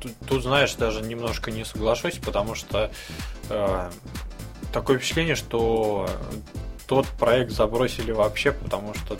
[0.00, 2.90] Тут, тут, знаешь, даже немножко не соглашусь, потому что
[3.50, 3.90] э,
[4.72, 6.08] такое впечатление, что
[6.86, 9.18] тот проект забросили вообще, потому что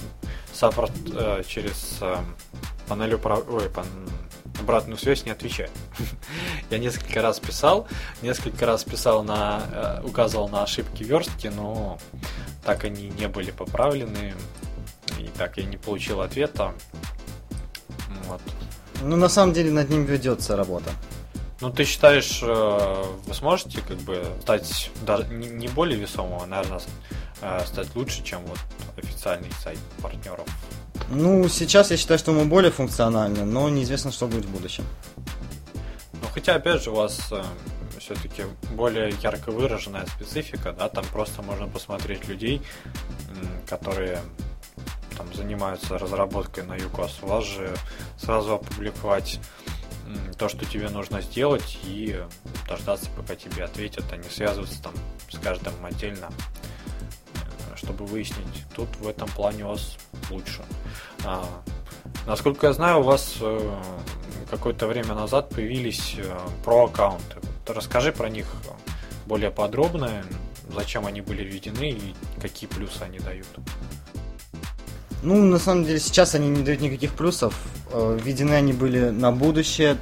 [0.55, 2.17] саппорт э, через э,
[2.89, 3.45] панель управ...
[3.51, 3.85] Ой, пан...
[4.61, 5.71] обратную связь не отвечает.
[6.71, 7.89] Я несколько раз писал,
[8.23, 11.99] несколько раз писал на, э, указывал на ошибки верстки, но
[12.65, 14.35] так они не были поправлены.
[15.19, 16.73] И так я не получил ответа.
[18.27, 18.41] Вот.
[19.03, 20.91] Ну, на самом деле, над ним ведется работа.
[21.61, 24.91] Ну, ты считаешь, э, вы сможете как бы стать
[25.31, 26.81] не более весомым, а, наверное,
[27.43, 28.59] э, стать лучше, чем вот
[28.97, 30.47] официальный сайт партнеров?
[31.11, 34.85] Ну, сейчас я считаю, что мы более функциональны, но неизвестно, что будет в будущем.
[36.13, 37.43] Ну, хотя, опять же, у вас э,
[37.99, 38.45] все-таки
[38.75, 42.63] более ярко выраженная специфика, да, там просто можно посмотреть людей,
[43.69, 44.21] которые
[45.17, 47.75] там занимаются разработкой на UCOS, у вас же
[48.17, 49.41] сразу опубликовать
[50.39, 52.19] то, что тебе нужно сделать, и
[52.69, 54.95] дождаться, пока тебе ответят, а не связываться там
[55.29, 56.31] с каждым отдельно,
[57.35, 58.65] э, чтобы выяснить.
[58.75, 59.99] Тут в этом плане у вас
[60.31, 60.63] лучше.
[61.25, 61.45] А,
[62.27, 63.81] насколько я знаю, у вас э,
[64.51, 67.37] какое-то время назад появились э, про-аккаунты.
[67.43, 68.47] Вот расскажи про них
[69.27, 70.25] более подробно,
[70.75, 73.47] зачем они были введены и какие плюсы они дают.
[75.23, 77.55] Ну, на самом деле, сейчас они не дают никаких плюсов.
[77.93, 79.99] Э, введены они были на будущее.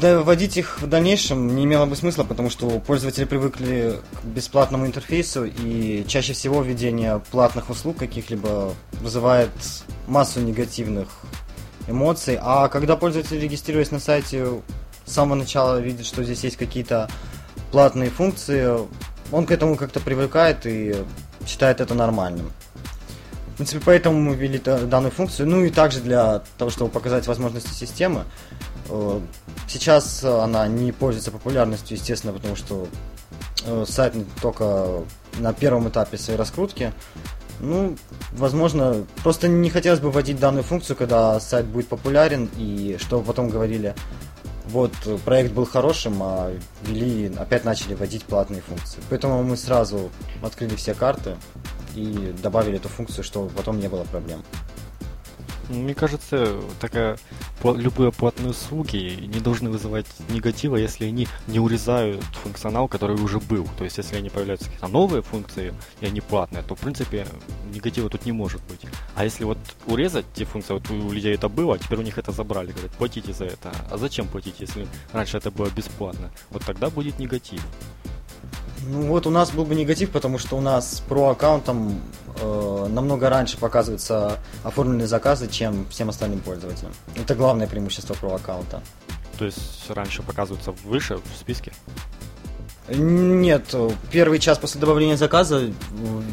[0.00, 4.86] Да, вводить их в дальнейшем не имело бы смысла, потому что пользователи привыкли к бесплатному
[4.86, 9.50] интерфейсу, и чаще всего введение платных услуг каких-либо вызывает
[10.08, 11.08] массу негативных
[11.86, 12.36] эмоций.
[12.40, 14.62] А когда пользователь, регистрируясь на сайте,
[15.06, 17.08] с самого начала видит, что здесь есть какие-то
[17.70, 18.68] платные функции,
[19.30, 20.96] он к этому как-то привыкает и
[21.46, 22.50] считает это нормальным.
[23.54, 25.48] В принципе, поэтому мы ввели данную функцию.
[25.48, 28.24] Ну и также для того, чтобы показать возможности системы.
[28.88, 29.20] Э,
[29.68, 32.88] сейчас она не пользуется популярностью, естественно, потому что
[33.64, 35.04] э, сайт только
[35.38, 36.92] на первом этапе своей раскрутки.
[37.60, 37.96] Ну,
[38.32, 43.50] возможно, просто не хотелось бы вводить данную функцию, когда сайт будет популярен, и чтобы потом
[43.50, 43.94] говорили,
[44.66, 44.90] вот,
[45.24, 48.98] проект был хорошим, а ввели, опять начали вводить платные функции.
[49.10, 50.10] Поэтому мы сразу
[50.42, 51.36] открыли все карты
[51.94, 54.42] и добавили эту функцию, чтобы потом не было проблем.
[55.68, 57.16] Мне кажется, такая
[57.62, 63.66] любые платные услуги не должны вызывать негатива, если они не урезают функционал, который уже был.
[63.78, 67.26] То есть, если они появляются какие-то новые функции, и они платные, то, в принципе,
[67.72, 68.80] негатива тут не может быть.
[69.14, 72.18] А если вот урезать те функции, вот у людей это было, а теперь у них
[72.18, 73.72] это забрали, говорят, платите за это.
[73.90, 76.30] А зачем платить, если раньше это было бесплатно?
[76.50, 77.62] Вот тогда будет негатив.
[78.86, 82.00] Ну вот у нас был бы негатив, потому что у нас про аккаунтом
[82.40, 86.92] э, намного раньше показываются оформленные заказы, чем всем остальным пользователям.
[87.16, 88.82] Это главное преимущество про аккаунта.
[89.38, 91.72] То есть раньше показываются выше в списке?
[92.88, 93.74] Нет,
[94.10, 95.72] первый час после добавления заказа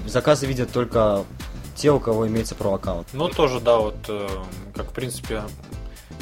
[0.05, 1.23] заказы видят только
[1.75, 3.07] те, у кого имеется про аккаунт.
[3.13, 4.27] Ну тоже, да, вот э,
[4.75, 5.43] как в принципе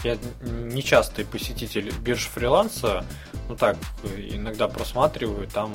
[0.03, 3.03] я не частый посетитель бирж фриланса,
[3.49, 3.75] ну так,
[4.15, 5.73] иногда просматриваю, там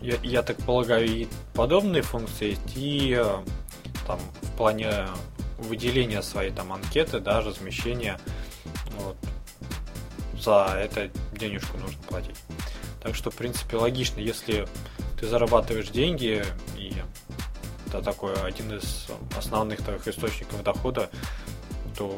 [0.00, 3.42] я, я так полагаю, и подобные функции есть, и э,
[4.06, 5.06] там в плане
[5.58, 8.18] выделения своей там анкеты, да, размещения.
[8.96, 9.16] Вот.
[10.40, 12.36] За это денежку нужно платить.
[13.02, 14.66] Так что, в принципе, логично, если
[15.18, 16.44] ты зарабатываешь деньги,
[16.76, 16.94] и
[17.86, 21.10] это такой один из основных твоих источников дохода,
[21.96, 22.16] то,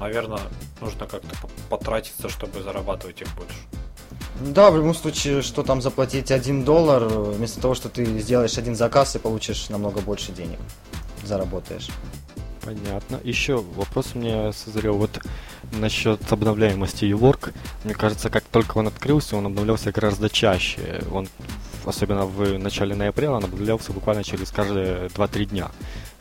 [0.00, 0.40] наверное,
[0.80, 1.36] нужно как-то
[1.70, 3.58] потратиться, чтобы зарабатывать их больше.
[4.40, 8.74] Да, в любом случае, что там заплатить 1 доллар, вместо того, что ты сделаешь один
[8.74, 10.58] заказ и получишь намного больше денег,
[11.24, 11.88] заработаешь.
[12.64, 13.20] Понятно.
[13.24, 15.20] Еще вопрос мне созрел вот
[15.72, 17.52] насчет обновляемости eWork.
[17.82, 21.02] Мне кажется, как только он открылся, он обновлялся гораздо чаще.
[21.10, 21.28] Он,
[21.84, 25.70] особенно в начале ноября, он обновлялся буквально через каждые 2-3 дня.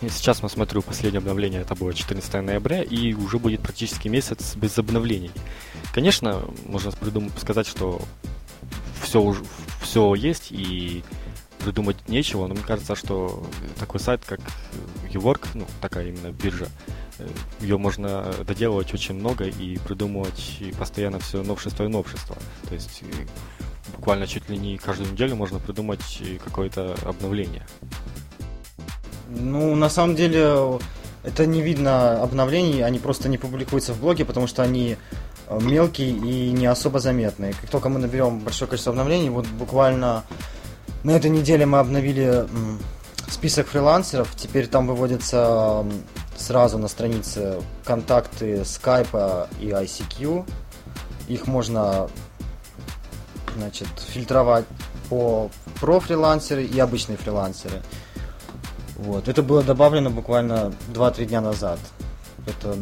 [0.01, 4.55] И сейчас мы смотрю, последнее обновление это было 14 ноября, и уже будет практически месяц
[4.55, 5.31] без обновлений.
[5.93, 8.01] Конечно, можно придумать, сказать, что
[9.03, 9.35] все,
[9.81, 11.03] все есть и
[11.63, 13.43] придумать нечего, но мне кажется, что
[13.79, 14.39] такой сайт, как
[15.09, 16.67] Uwork, ну, такая именно биржа,
[17.19, 17.27] э,
[17.59, 22.37] ее можно доделывать очень много и придумывать постоянно все новшество и новшество.
[22.67, 23.25] То есть э,
[23.95, 27.65] буквально чуть ли не каждую неделю можно придумать какое-то обновление.
[29.29, 30.79] Ну, на самом деле,
[31.23, 34.97] это не видно обновлений, они просто не публикуются в блоге, потому что они
[35.47, 37.53] э, мелкие и не особо заметные.
[37.53, 40.23] Как только мы наберем большое количество обновлений, вот буквально
[41.03, 42.45] на этой неделе мы обновили
[43.27, 45.85] список фрилансеров, теперь там выводятся
[46.37, 50.45] сразу на странице контакты Skype и ICQ.
[51.27, 52.09] Их можно
[53.55, 54.65] значит, фильтровать
[55.09, 57.81] по про фрилансеры и обычные фрилансеры.
[58.95, 59.27] Вот.
[59.27, 61.79] Это было добавлено буквально 2-3 дня назад.
[62.45, 62.77] Это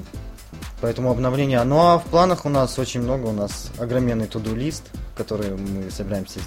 [0.81, 1.61] Поэтому обновление.
[1.63, 3.27] Ну а в планах у нас очень много.
[3.27, 4.83] У нас огроменный туду лист,
[5.15, 6.39] который мы собираемся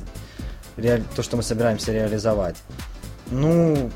[0.76, 2.56] то, что мы собираемся реализовать.
[3.30, 3.90] Ну,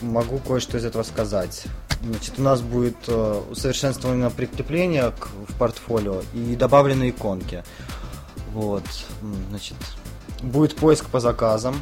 [0.00, 1.64] могу кое-что из этого сказать.
[2.02, 7.62] Значит, у нас будет э, усовершенствование прикрепления к, в портфолио и добавлены иконки.
[8.52, 8.82] Вот,
[9.50, 9.76] значит,
[10.42, 11.76] будет поиск по заказам.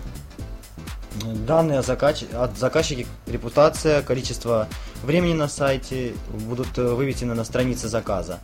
[1.46, 4.68] Данные от заказчика, репутация, количество
[5.02, 8.40] времени на сайте будут э, выведены на странице заказа.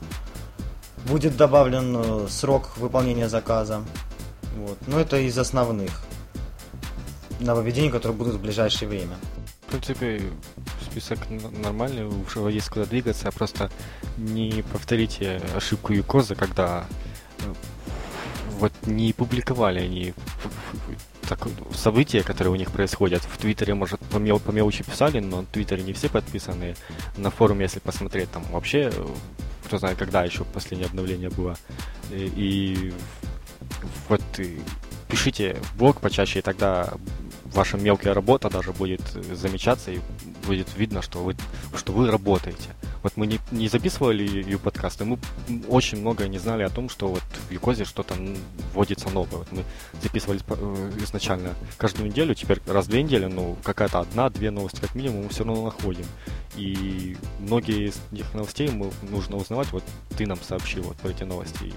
[1.07, 3.83] Будет добавлен э, срок выполнения заказа.
[4.57, 4.79] Вот.
[4.87, 6.03] Но это из основных
[7.41, 9.17] нововведений, которые будут в ближайшее время.
[9.67, 10.23] В принципе,
[10.91, 11.19] список
[11.63, 13.71] нормальный, уже есть куда двигаться, просто
[14.17, 16.87] не повторите ошибку Юкоза, когда
[17.41, 17.53] э,
[18.59, 20.15] вот не публиковали они
[21.29, 23.23] так, события, которые у них происходят.
[23.23, 26.77] В Твиттере, может, по, мел, по мелочи писали, но в Твиттере не все подписаны.
[27.17, 28.93] На форуме, если посмотреть, там вообще,
[29.65, 31.57] кто знает, когда еще последнее обновление было.
[32.11, 32.95] И, и
[34.09, 34.61] вот и
[35.09, 36.95] пишите блог почаще, и тогда
[37.53, 39.01] ваша мелкая работа даже будет
[39.33, 40.01] замечаться и
[40.47, 41.37] будет видно, что вы,
[41.75, 42.71] что вы работаете.
[43.03, 45.19] Вот мы не, не записывали ее подкасты, мы
[45.69, 48.15] очень много не знали о том, что вот в Юкозе что-то
[48.75, 49.39] вводится новое.
[49.39, 49.65] Вот мы
[50.03, 54.95] записывали э, изначально каждую неделю, теперь раз в две недели, ну, какая-то одна-две новости как
[54.95, 56.07] минимум мы все равно находим.
[56.57, 59.85] И многие из этих новостей мы нужно узнавать, вот
[60.17, 61.73] ты нам сообщил вот про эти новости,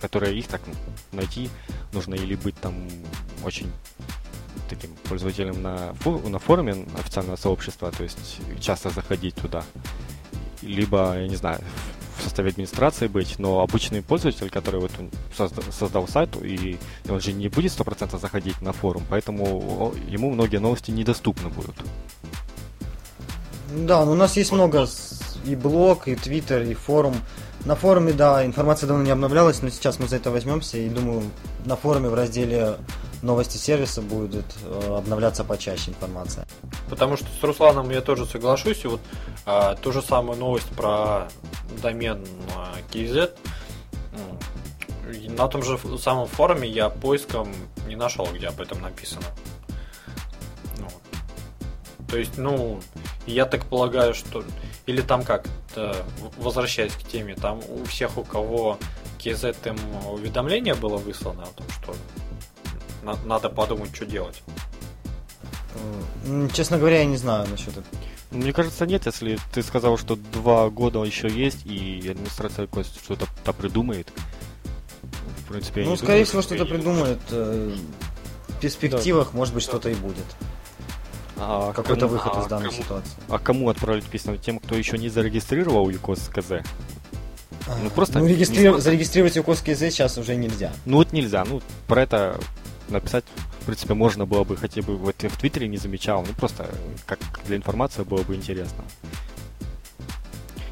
[0.00, 0.60] которые их так
[1.12, 1.50] найти
[1.92, 2.74] нужно или быть там
[3.44, 3.70] очень
[4.68, 9.64] таким пользователем на, фу, на форуме официального сообщества, то есть часто заходить туда,
[10.62, 11.60] либо, я не знаю,
[12.18, 14.92] в составе администрации быть, но обычный пользователь, который вот
[15.36, 16.78] создал, создал сайт, и
[17.08, 21.76] он же не будет 100% заходить на форум, поэтому ему многие новости недоступны будут.
[23.74, 24.86] Да, но у нас есть много
[25.44, 27.14] и блог, и твиттер, и форум.
[27.64, 31.22] На форуме, да, информация давно не обновлялась, но сейчас мы за это возьмемся и думаю,
[31.66, 32.76] на форуме в разделе
[33.22, 36.46] новости сервиса будет э, обновляться почаще информация.
[36.88, 38.84] Потому что с Русланом я тоже соглашусь.
[38.84, 39.00] И вот
[39.46, 41.28] а, ту же самую новость про
[41.82, 42.24] домен
[42.92, 43.32] KZ.
[45.28, 47.52] На том же самом форуме я поиском
[47.86, 49.26] не нашел, где об этом написано.
[50.78, 50.86] Ну,
[52.08, 52.80] то есть, ну,
[53.26, 54.44] я так полагаю, что...
[54.90, 55.46] Или там как,
[56.36, 58.76] возвращаясь к теме, там у всех, у кого
[59.20, 59.78] KZ им
[60.10, 61.94] уведомление было выслано о том, что
[63.24, 64.42] надо подумать, что делать.
[66.52, 67.86] Честно говоря, я не знаю насчет этого.
[68.32, 72.68] Мне кажется, нет, если ты сказал, что два года еще есть, и администрация
[73.04, 74.08] что-то придумает.
[75.44, 77.20] В принципе, ну, скорее думаю, всего, что-то придумает.
[77.30, 77.76] Э,
[78.48, 79.38] в перспективах, да.
[79.38, 80.26] может быть, что-то и будет.
[81.40, 83.12] А Какой-то кому, выход а из данной кому, ситуации.
[83.28, 84.36] А кому отправить письмо?
[84.36, 86.62] Тем, кто еще не зарегистрировал ЮКОС КЗ?
[87.82, 90.72] Ну, просто ну, регистрировать, зарегистрировать ЮКОС КЗ сейчас уже нельзя.
[90.84, 91.44] Ну, вот нельзя.
[91.44, 92.38] Ну, про это
[92.88, 93.24] написать,
[93.60, 96.68] в принципе, можно было бы хотя бы вот в Твиттере не замечал, ну просто
[97.06, 98.84] как для информации было бы интересно.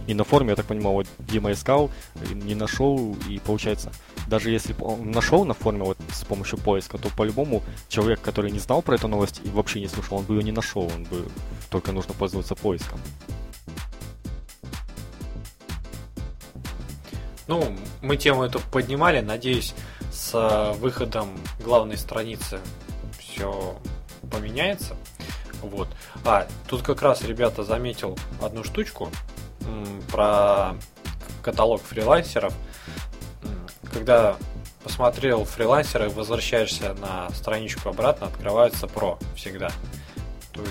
[0.09, 1.90] И на форуме, я так понимаю, вот Дима искал,
[2.32, 3.92] не нашел, и получается,
[4.26, 8.59] даже если он нашел на форуме вот с помощью поиска, то по-любому человек, который не
[8.59, 11.26] знал про эту новость и вообще не слушал, он бы ее не нашел, он бы
[11.68, 12.98] только нужно пользоваться поиском.
[17.46, 19.74] Ну, мы тему эту поднимали, надеюсь,
[20.11, 22.61] с э, выходом главной страницы
[23.18, 23.78] все
[24.30, 24.96] поменяется.
[25.61, 25.88] Вот.
[26.24, 29.11] А, тут как раз, ребята, заметил одну штучку
[30.10, 30.74] про
[31.42, 32.54] каталог фрилансеров.
[33.92, 34.36] Когда
[34.82, 39.70] посмотрел фрилансеры, возвращаешься на страничку обратно, открывается про всегда.
[40.52, 40.62] То,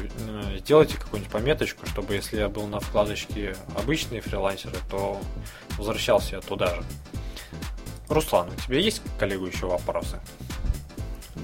[0.58, 5.20] сделайте какую-нибудь пометочку, чтобы если я был на вкладочке обычные фрилансеры, то
[5.78, 6.84] возвращался я туда же.
[8.10, 10.20] Руслан, у тебя есть коллегу еще вопросы?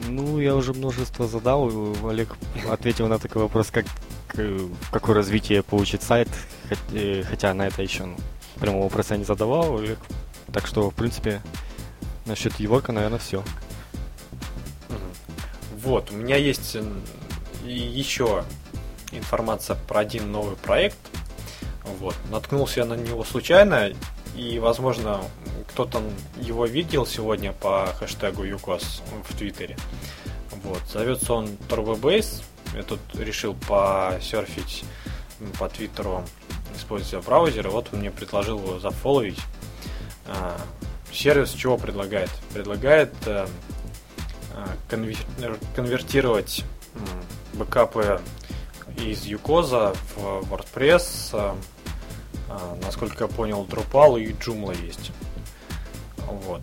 [0.08, 1.70] Ну, я уже множество задал.
[2.08, 2.36] Олег
[2.70, 3.86] ответил на такой вопрос, как
[4.92, 6.30] какое развитие получит сайт,
[6.92, 8.18] э, хотя на это еще ну,
[8.60, 9.80] прямого вопроса не задавал.
[10.52, 11.42] Так что, в принципе,
[12.26, 13.44] насчет Еворка, наверное, все.
[15.84, 16.78] Вот, у меня есть
[17.66, 18.44] еще
[19.12, 20.98] информация про один новый проект.
[22.00, 23.92] Вот, наткнулся я на него случайно,
[24.36, 25.22] и, возможно,
[25.68, 26.02] кто-то
[26.40, 29.76] его видел сегодня по хэштегу ЮКОС в Твиттере.
[30.64, 30.82] Вот.
[30.92, 32.44] Зовется он TurboBase.
[32.76, 34.84] Я тут решил посерфить
[35.60, 36.24] по Твиттеру,
[36.76, 37.68] используя браузер.
[37.68, 39.40] И вот он мне предложил его зафоловить.
[40.26, 40.58] А,
[41.12, 42.30] сервис чего предлагает?
[42.54, 43.48] Предлагает э,
[44.54, 46.64] э, конвертировать
[47.54, 48.20] бэкапы
[48.98, 51.56] из Юкоза в WordPress.
[52.50, 55.12] Э, насколько я понял, Drupal и Joomla есть.
[56.18, 56.62] Вот.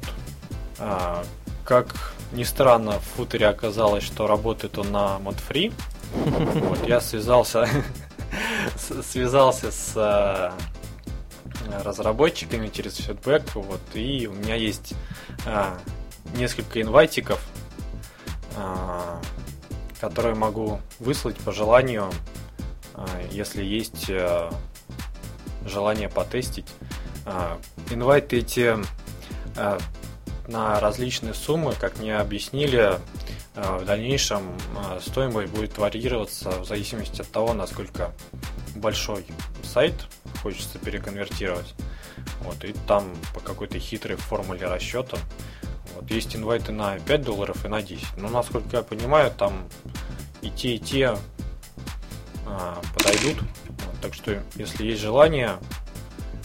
[0.79, 1.25] А,
[1.65, 5.73] как ни странно, в футере оказалось, что работает он на модфри.
[6.13, 7.69] Вот, я связался,
[9.03, 10.55] связался с а,
[11.85, 14.95] разработчиками через фидбэк, вот, и у меня есть
[15.47, 15.79] а,
[16.37, 17.41] несколько инвайтиков,
[18.57, 19.21] а,
[20.01, 22.11] которые могу выслать по желанию,
[22.95, 24.53] а, если есть а,
[25.65, 26.67] желание потестить.
[27.27, 27.59] А,
[27.91, 28.77] инвайты эти
[29.57, 29.79] Э,
[30.47, 32.99] на различные суммы, как мне объяснили, э,
[33.63, 38.13] в дальнейшем э, стоимость будет варьироваться в зависимости от того, насколько
[38.77, 39.25] большой
[39.63, 39.95] сайт
[40.43, 41.75] хочется переконвертировать.
[42.41, 43.05] Вот, и там
[43.35, 45.19] по какой-то хитрой формуле расчета
[45.95, 48.17] вот, есть инвайты на 5 долларов и на 10.
[48.17, 49.69] Но насколько я понимаю, там
[50.43, 51.17] и те, и те
[52.47, 53.43] а, подойдут.
[53.69, 55.59] Вот, так что, если есть желание,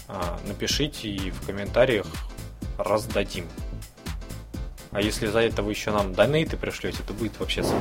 [0.07, 2.07] а, напишите и в комментариях
[2.78, 3.47] раздадим.
[4.95, 7.63] А если за это вы еще нам донейты пришлете, то будет вообще.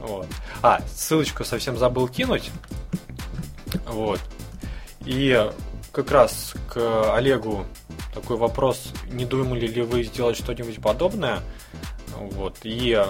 [0.00, 0.26] Вот.
[0.60, 2.50] А, ссылочку совсем забыл кинуть.
[3.86, 4.20] Вот.
[5.06, 5.50] И
[5.92, 7.64] как раз к Олегу
[8.12, 11.40] такой вопрос, не думали ли вы сделать что-нибудь подобное?
[12.16, 12.58] Вот.
[12.64, 13.02] И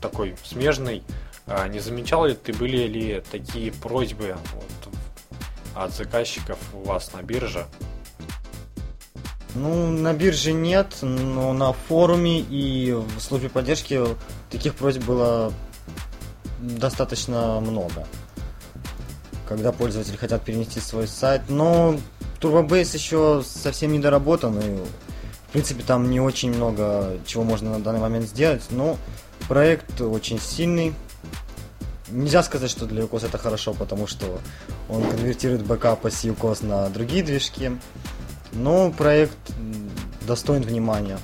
[0.00, 1.04] такой смежный,
[1.46, 4.94] а не замечал ли ты, были ли такие просьбы вот,
[5.76, 7.66] от заказчиков у вас на бирже?
[9.54, 14.00] Ну, на бирже нет, но на форуме и в службе поддержки
[14.50, 15.52] таких просьб было
[16.60, 18.06] достаточно много.
[19.48, 21.42] Когда пользователи хотят перенести свой сайт.
[21.48, 21.98] Но
[22.40, 24.76] Turbobase еще совсем не доработан, и
[25.48, 28.62] в принципе там не очень много чего можно на данный момент сделать.
[28.70, 28.98] Но
[29.48, 30.94] проект очень сильный.
[32.10, 34.40] Нельзя сказать, что для UCOS это хорошо, потому что
[34.88, 37.72] он конвертирует бэкапы с UCOS на другие движки.
[38.52, 39.36] Но проект
[40.26, 41.18] достоин внимания.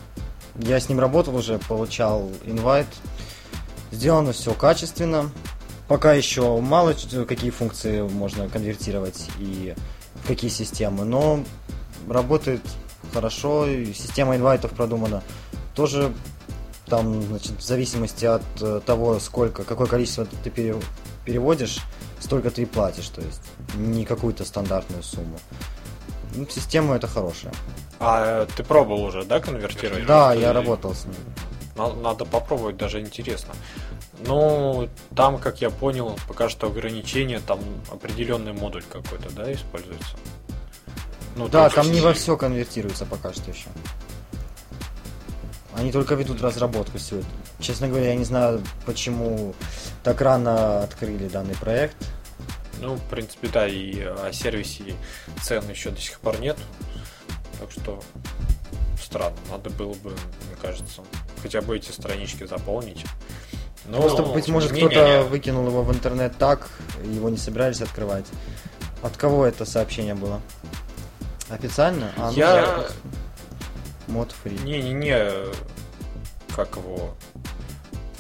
[0.56, 2.86] Я с ним работал уже, получал инвайт.
[3.90, 5.30] Сделано все качественно.
[5.88, 6.94] Пока еще мало
[7.26, 9.74] какие функции можно конвертировать и
[10.14, 11.44] в какие системы, но
[12.08, 12.62] работает
[13.12, 15.22] хорошо, и система инвайтов продумана.
[15.74, 16.12] Тоже
[16.86, 20.50] там, значит, в зависимости от э, того, сколько, какое количество ты
[21.24, 21.78] переводишь,
[22.20, 23.42] столько ты и платишь, то есть
[23.76, 25.38] не какую-то стандартную сумму.
[26.34, 27.52] Ну, система это хорошая.
[28.00, 30.06] А ты пробовал уже, да, конвертировать?
[30.06, 31.14] Да, я работал с ним.
[31.76, 33.54] Надо, надо попробовать, даже интересно.
[34.26, 37.60] Ну, там, как я понял, пока что ограничение, там
[37.90, 40.16] определенный модуль какой-то, да, используется.
[41.36, 43.66] Ну, да, там не во все конвертируется пока что еще.
[45.76, 47.28] Они только ведут разработку сегодня.
[47.58, 49.54] Честно говоря, я не знаю, почему
[50.04, 51.96] так рано открыли данный проект.
[52.80, 54.94] Ну, в принципе, да, и о сервисе
[55.42, 56.56] цен еще до сих пор нет.
[57.60, 58.02] Так что
[59.00, 59.36] странно.
[59.50, 61.02] Надо было бы, мне кажется,
[61.42, 63.04] хотя бы эти странички заполнить.
[63.86, 66.68] Но, Просто, быть может, кто-то выкинул его в интернет так,
[67.04, 68.26] его не собирались открывать.
[69.02, 70.40] От кого это сообщение было?
[71.50, 72.10] Официально?
[72.16, 72.86] А, ну, я...
[74.06, 74.58] Мод фри.
[74.58, 75.52] Не-не-не,
[76.56, 77.14] как его...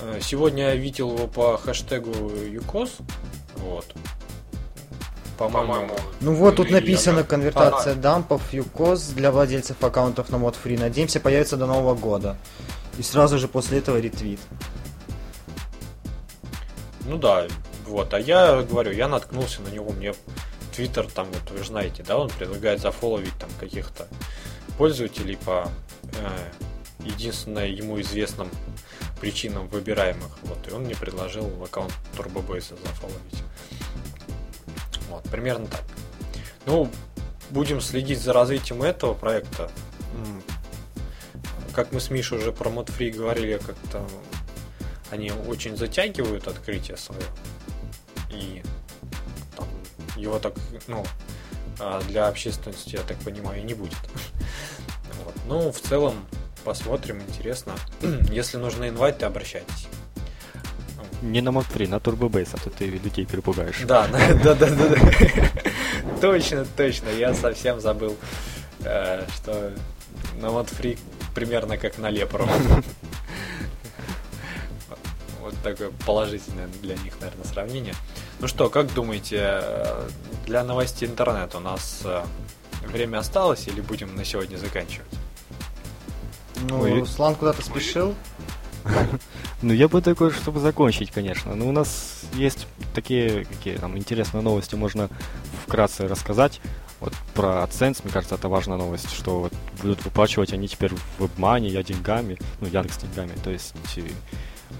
[0.00, 2.96] Э, сегодня я видел его по хэштегу ЮКОС.
[3.56, 3.86] Вот.
[5.38, 5.96] По-моему.
[6.20, 7.24] Ну вот тут написано я...
[7.24, 8.00] конвертация ага.
[8.00, 10.76] дампов ЮКОС для владельцев аккаунтов на мод фри.
[10.78, 12.36] Надеемся, появится до Нового года.
[12.98, 14.38] И сразу же после этого ретвит.
[17.06, 17.46] Ну да,
[17.86, 18.14] вот.
[18.14, 20.14] А я говорю, я наткнулся на него, мне
[20.74, 24.08] Твиттер там, вот вы же знаете, да, он предлагает зафоловить там каких-то
[24.76, 25.68] пользователей по
[26.02, 28.48] э, единственной ему известным
[29.20, 30.30] причинам выбираемых.
[30.42, 33.44] Вот, и он мне предложил аккаунт TurboBase зафоловить.
[35.14, 35.84] Вот, примерно так.
[36.66, 36.90] Ну,
[37.50, 39.70] будем следить за развитием этого проекта.
[41.72, 44.04] Как мы с Мишей уже про ModFree говорили, как-то
[45.12, 47.22] они очень затягивают открытие свое.
[48.30, 48.62] И
[49.56, 49.68] там,
[50.16, 50.54] его так,
[50.88, 51.04] ну,
[51.78, 53.98] а для общественности, я так понимаю, не будет.
[55.24, 55.34] Вот.
[55.46, 56.26] Ну, в целом,
[56.64, 57.74] посмотрим, интересно.
[58.30, 59.86] Если нужны инвайты, обращайтесь.
[61.22, 63.82] Не на Mod 3, на Turbo Base, а то ты людей перепугаешь.
[63.86, 64.06] Да,
[64.44, 64.96] да, да, да, да.
[66.20, 67.08] Точно, точно.
[67.08, 68.16] Я совсем забыл,
[68.80, 69.72] э, что
[70.40, 70.98] на Mod Free
[71.34, 72.48] примерно как на Лепру.
[75.40, 77.94] Вот такое положительное для них, наверное, сравнение.
[78.40, 80.08] Ну что, как думаете, э,
[80.46, 82.24] для новостей интернета у нас э,
[82.86, 85.06] время осталось или будем на сегодня заканчивать?
[86.68, 87.00] Ну, Ой.
[87.00, 88.14] Руслан куда-то спешил.
[89.64, 91.54] Ну, я бы такой, чтобы закончить, конечно.
[91.54, 95.08] Но у нас есть такие какие там интересные новости, можно
[95.66, 96.60] вкратце рассказать.
[97.00, 101.24] Вот про AdSense, мне кажется, это важная новость, что вот будут выплачивать они теперь в
[101.24, 103.74] WebMoney, я деньгами, ну, Яндекс деньгами, то есть...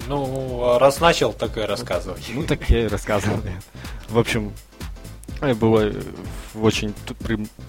[0.06, 2.20] Ну, раз начал, так и рассказывай.
[2.34, 3.40] Ну, так я и рассказывал.
[4.10, 4.52] В общем,
[5.40, 5.92] было
[6.54, 6.94] очень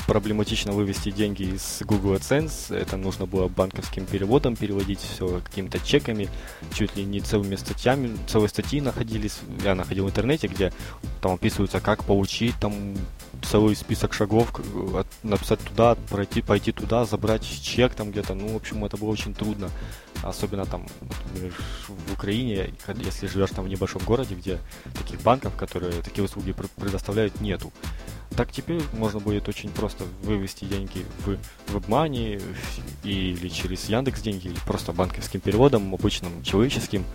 [0.07, 2.75] проблематично вывести деньги из Google AdSense.
[2.75, 6.29] Это нужно было банковским переводом переводить все какими-то чеками,
[6.73, 8.15] чуть ли не целыми статьями.
[8.27, 10.71] Целые статьи находились, я находил в интернете, где
[11.21, 12.95] там описывается, как получить там
[13.49, 14.53] целый список шагов,
[15.23, 18.33] написать туда, пройти, пойти туда, забрать чек там где-то.
[18.33, 19.69] Ну, в общем, это было очень трудно.
[20.23, 21.53] Особенно там, например,
[21.87, 24.59] в Украине, если живешь там в небольшом городе, где
[24.93, 27.71] таких банков, которые такие услуги предоставляют, нету.
[28.35, 31.37] Так теперь можно будет очень просто вывести деньги в
[31.73, 32.41] WebMoney
[33.03, 37.05] или через Яндекс деньги, или просто банковским переводом, обычным человеческим,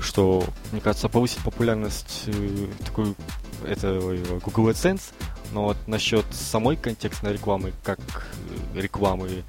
[0.00, 3.14] что, мне кажется, повысит популярность э, такой
[3.64, 5.12] этого Google AdSense,
[5.52, 7.98] но вот насчет самой контекстной рекламы, как
[8.74, 9.44] э, рекламы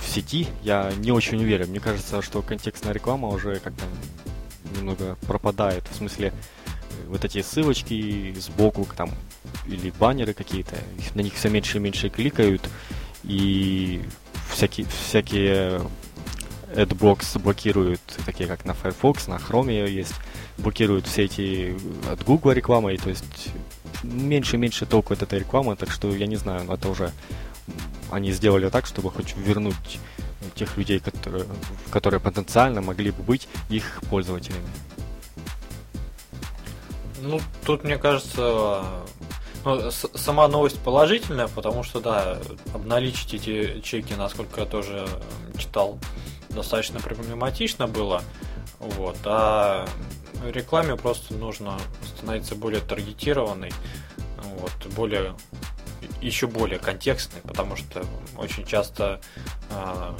[0.00, 1.70] в сети, я не очень уверен.
[1.70, 3.84] Мне кажется, что контекстная реклама уже как-то
[4.76, 5.84] немного пропадает.
[5.90, 9.10] В смысле, э, вот эти ссылочки сбоку, там,
[9.66, 10.76] или баннеры какие-то,
[11.14, 12.68] на них все меньше и меньше кликают,
[13.24, 14.02] и
[14.50, 15.80] всякие, всякие
[16.74, 20.14] AdBlocks блокируют, такие как на Firefox, на Chrome есть,
[20.58, 21.76] блокируют все эти
[22.10, 23.50] от Google рекламы, то есть
[24.02, 27.12] меньше и меньше толку от этой рекламы, так что я не знаю, это уже
[28.10, 29.98] они сделали так, чтобы хоть вернуть
[30.54, 31.46] тех людей, которые,
[31.90, 34.68] которые потенциально могли бы быть их пользователями.
[37.22, 38.82] Ну, тут, мне кажется,
[39.64, 42.38] ну, сама новость положительная, потому что, да,
[42.72, 45.06] обналичить эти чеки, насколько я тоже
[45.58, 45.98] читал,
[46.48, 48.22] достаточно проблематично было.
[48.78, 49.18] Вот.
[49.24, 49.86] А
[50.48, 51.78] рекламе просто нужно
[52.16, 53.72] становится более таргетированной,
[54.58, 55.34] вот, более
[56.20, 58.04] еще более контекстной, потому что
[58.36, 59.20] очень часто
[59.70, 60.14] э,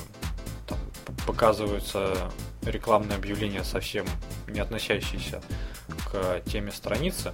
[0.66, 0.78] там,
[1.26, 2.30] показываются
[2.62, 4.06] рекламные объявления совсем
[4.46, 5.42] не относящиеся
[6.10, 7.32] к теме страницы.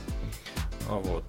[0.89, 1.25] Вот.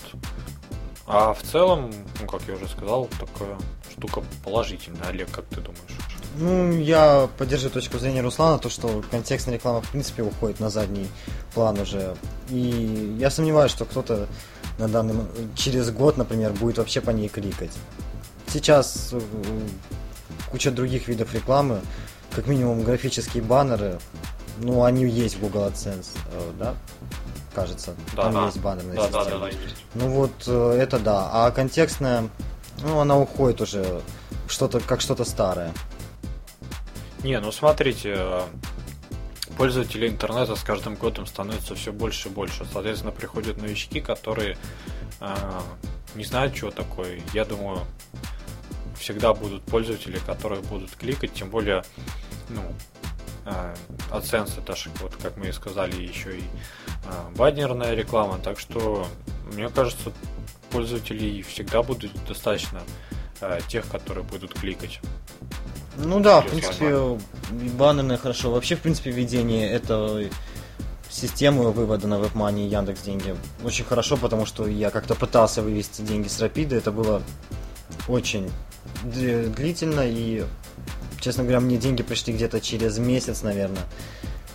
[1.05, 3.57] А в целом, ну, как я уже сказал, такая
[3.91, 5.07] штука положительная.
[5.07, 5.97] Олег, как ты думаешь?
[6.39, 11.07] Ну, я поддерживаю точку зрения Руслана, то, что контекстная реклама, в принципе, уходит на задний
[11.53, 12.15] план уже.
[12.49, 14.27] И я сомневаюсь, что кто-то
[14.77, 15.15] на данный
[15.55, 17.71] через год, например, будет вообще по ней кликать.
[18.47, 19.19] Сейчас э,
[20.51, 21.81] куча других видов рекламы,
[22.31, 23.99] как минимум графические баннеры,
[24.59, 26.75] ну, они есть в Google AdSense, э, да?
[27.55, 28.45] Кажется, да, там да.
[28.45, 29.25] есть баннерная да, система.
[29.25, 29.75] Да, да, да, есть.
[29.95, 32.29] Ну вот э, это да, а контекстная,
[32.83, 34.01] ну, она уходит уже
[34.47, 35.73] что-то как что-то старое.
[37.27, 38.17] Не, ну смотрите,
[39.57, 42.65] пользователей интернета с каждым годом становится все больше и больше.
[42.71, 44.57] Соответственно, приходят новички, которые
[45.19, 45.35] э,
[46.15, 47.19] не знают, что такое.
[47.33, 47.81] Я думаю,
[48.97, 51.83] всегда будут пользователи, которые будут кликать, тем более,
[52.47, 52.63] ну,
[53.43, 53.75] э,
[54.09, 59.05] AdSense это же, вот как мы и сказали, еще и э, баннерная реклама, так что,
[59.51, 60.13] мне кажется,
[60.71, 62.81] пользователей всегда будет достаточно
[63.41, 65.01] э, тех, которые будут кликать.
[65.97, 67.17] Ну да, в принципе,
[67.77, 68.51] баннерное хорошо.
[68.51, 70.31] Вообще, в принципе, введение этой
[71.09, 76.01] системы вывода на WebMoney и Яндекс деньги очень хорошо, потому что я как-то пытался вывести
[76.01, 77.23] деньги с Рапида, это было
[78.07, 78.51] очень
[79.03, 80.43] длительно и,
[81.19, 83.83] честно говоря, мне деньги пришли где-то через месяц, наверное.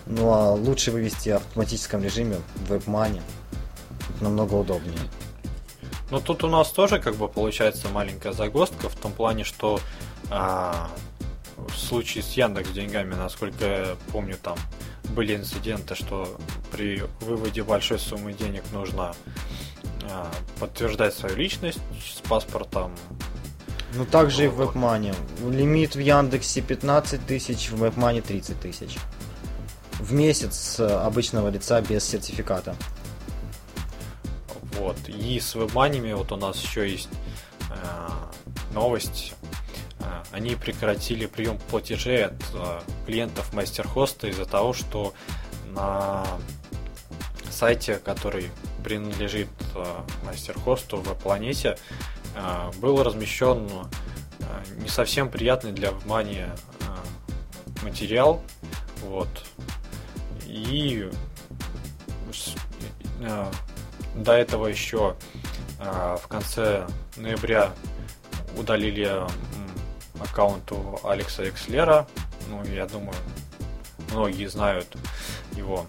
[0.07, 3.21] Ну а лучше вывести в автоматическом режиме в WebMoney.
[4.21, 4.99] намного удобнее.
[6.11, 9.81] Ну тут у нас тоже как бы получается маленькая загвоздка в том плане, что
[10.31, 10.91] а,
[11.69, 14.57] в случае с Яндекс деньгами, насколько я помню, там
[15.11, 16.39] были инциденты, что
[16.71, 19.15] при выводе большой суммы денег нужно
[20.11, 22.93] а, подтверждать свою личность с паспортом.
[23.95, 24.65] Ну также вот.
[24.65, 25.15] и в WebMoney.
[25.51, 28.97] Лимит в Яндексе 15 тысяч, в WebMoney 30 тысяч.
[30.01, 32.75] В месяц обычного лица без сертификата.
[34.79, 34.97] Вот.
[35.09, 37.11] И с WebMoney вот у нас еще есть
[37.71, 37.75] э,
[38.75, 39.35] новость
[40.33, 45.15] они прекратили прием платежей от а, клиентов мастер-хоста из-за того, что
[45.71, 46.25] на
[47.51, 48.51] сайте, который
[48.85, 51.77] принадлежит а, мастер-хосту в планете,
[52.79, 53.69] был размещен
[54.79, 56.49] не совсем приятный для внимания
[57.83, 58.43] материал.
[59.03, 59.29] Вот.
[60.47, 61.11] И
[64.15, 65.15] до этого еще
[65.79, 66.87] в конце
[67.17, 67.73] ноября
[68.57, 69.27] удалили
[70.23, 72.07] аккаунту Алекса Экслера.
[72.49, 73.15] Ну, я думаю,
[74.13, 74.97] многие знают
[75.53, 75.87] его.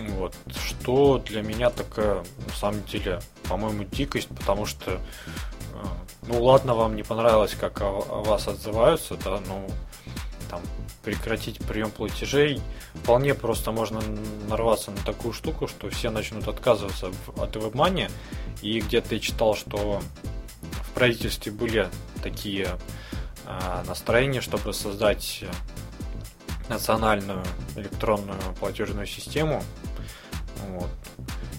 [0.00, 0.34] Вот.
[0.54, 4.98] Что для меня такая, на самом деле, по-моему, дикость, потому что, э,
[6.26, 9.68] ну ладно, вам не понравилось, как о, вас отзываются, да, ну,
[10.50, 10.60] там,
[11.04, 12.60] прекратить прием платежей,
[12.94, 14.00] вполне просто можно
[14.48, 18.10] нарваться на такую штуку, что все начнут отказываться от WebMoney,
[18.62, 20.00] и где-то я читал, что
[20.60, 21.88] в правительстве были
[22.22, 22.78] такие
[23.86, 25.44] настроение, чтобы создать
[26.68, 27.42] национальную
[27.76, 29.62] электронную платежную систему.
[30.68, 30.90] Вот.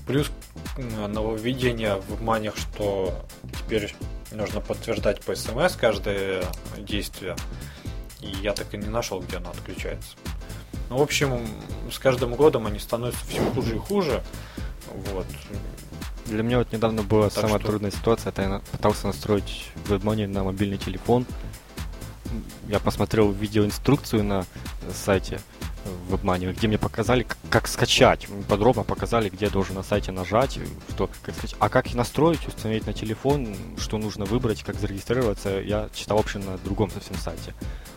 [0.08, 0.32] Плюс
[0.78, 3.14] нововведение в манях, что
[3.60, 3.94] теперь
[4.32, 6.44] нужно подтверждать по смс каждое
[6.78, 7.36] действие.
[8.22, 10.16] И я так и не нашел, где оно отключается.
[10.90, 11.46] Ну, в общем,
[11.92, 14.24] с каждым годом они становятся все хуже и хуже.
[15.12, 15.26] Вот.
[16.26, 17.68] Для меня вот недавно была так самая что...
[17.68, 21.26] трудная ситуация, это я пытался настроить WebMoney на мобильный телефон,
[22.68, 24.46] я посмотрел видеоинструкцию на
[24.94, 25.40] сайте
[26.10, 28.28] WebMoney, где мне показали, как, как скачать.
[28.50, 30.58] Подробно показали, где должен на сайте нажать,
[30.90, 31.56] что, как скачать.
[31.60, 36.58] А как настроить, установить на телефон, что нужно выбрать, как зарегистрироваться, я читал вообще на
[36.58, 37.54] другом совсем сайте.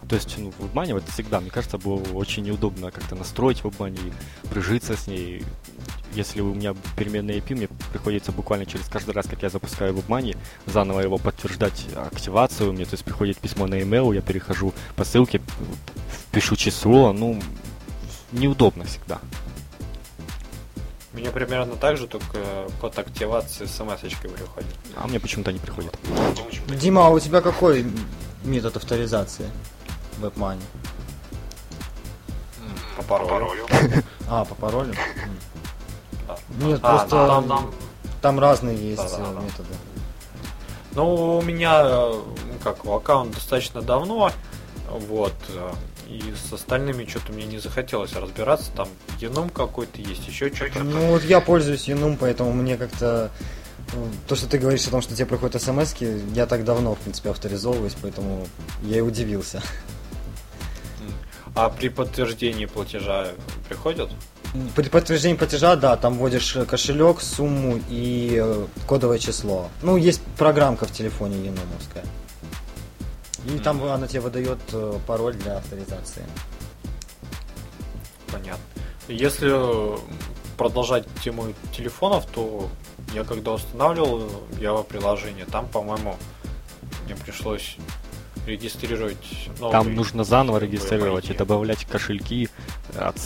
[0.06, 4.12] То есть, ну, WebMoney вот всегда, мне кажется, было очень неудобно как-то настроить WebMoney,
[4.50, 5.42] прижиться с ней,
[6.12, 10.36] если у меня переменная IP, мне приходится буквально через каждый раз, как я запускаю WebMoney,
[10.66, 12.74] заново его подтверждать активацию.
[12.74, 15.40] Мне то есть приходит письмо на email, я перехожу по ссылке,
[16.30, 17.40] пишу число, ну,
[18.32, 19.20] неудобно всегда.
[21.12, 24.68] Мне примерно так же, только код активации смс-очкой приходит.
[24.96, 25.96] А мне почему-то не приходит.
[26.68, 27.86] Дима, а у тебя какой
[28.44, 29.50] метод авторизации
[30.20, 30.60] WebMoney?
[32.96, 33.66] По паролю.
[34.28, 34.92] А, по паролю?
[36.60, 37.74] Нет, а, просто там, там...
[38.20, 39.68] там разные есть да, методы.
[40.96, 42.24] Ну, у меня, ну,
[42.64, 44.32] как, аккаунт достаточно давно,
[44.90, 45.34] вот,
[46.08, 48.70] И с остальными что-то мне не захотелось разбираться.
[48.72, 48.88] Там
[49.20, 50.84] Енум какой-то есть, еще что-то.
[50.84, 53.30] Ну вот я пользуюсь Енум, поэтому мне как-то
[53.94, 55.94] ну, то, что ты говоришь о том, что тебе приходят смс
[56.34, 58.46] я так давно, в принципе, авторизовываюсь, поэтому
[58.82, 59.62] я и удивился.
[61.54, 63.28] А при подтверждении платежа
[63.68, 64.10] приходят?
[64.74, 69.70] При подтверждении платежа, да, там вводишь кошелек, сумму и э, кодовое число.
[69.82, 72.04] Ну, есть программка в телефоне Еномовская.
[73.46, 73.62] И mm-hmm.
[73.62, 76.24] там она тебе выдает э, пароль для авторизации.
[78.32, 78.64] Понятно.
[79.08, 79.52] Если
[80.56, 82.68] продолжать тему телефонов, то
[83.14, 84.28] я когда устанавливал
[84.58, 86.16] Java приложение, там, по-моему,
[87.04, 87.76] мне пришлось
[88.46, 92.48] регистрировать новый Там нужно заново регистрировать и добавлять кошельки
[92.94, 93.16] от,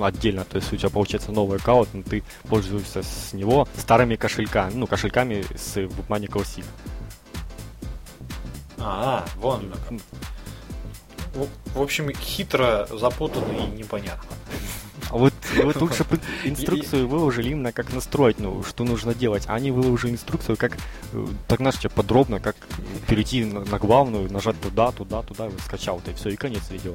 [0.00, 0.44] отдельно.
[0.44, 4.86] То есть у тебя получается новый аккаунт, но ты пользуешься с него старыми кошельками, ну,
[4.86, 6.64] кошельками с WebMoney Classic.
[8.90, 9.72] А, вон.
[11.74, 14.30] В, общем, хитро, запутанно и непонятно.
[15.10, 15.32] А вот,
[15.62, 19.44] вот лучше бы инструкцию выложили именно как настроить, ну, что нужно делать.
[19.46, 20.76] А они выложили инструкцию, как,
[21.12, 22.56] э, так знаешь, тебе подробно, как
[23.06, 26.94] перейти на, на главную, нажать туда, туда, туда, скачал это, и все, и конец видео.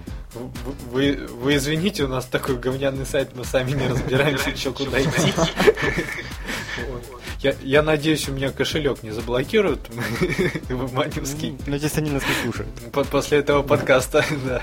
[0.91, 5.34] Вы, вы извините, у нас такой говняный сайт, мы сами не разбираемся, что куда идти.
[7.44, 9.89] Я, я надеюсь, у меня кошелек не заблокируют
[10.70, 11.58] в Маневский.
[11.68, 12.70] Надеюсь, они нас не слушают.
[13.12, 14.62] После этого подкаста, да.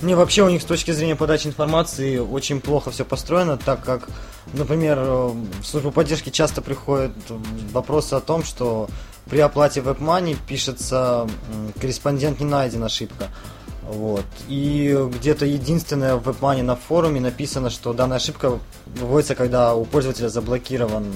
[0.00, 4.08] Не, вообще у них с точки зрения подачи информации очень плохо все построено, так как,
[4.54, 7.12] например, в службу поддержки часто приходят
[7.72, 8.88] вопросы о том, что
[9.28, 11.28] при оплате WebMoney пишется
[11.78, 13.28] корреспондент не найден ошибка.
[13.88, 14.26] Вот.
[14.48, 20.28] И где-то единственное в WebMoney на форуме написано, что данная ошибка выводится, когда у пользователя
[20.28, 21.06] заблокирован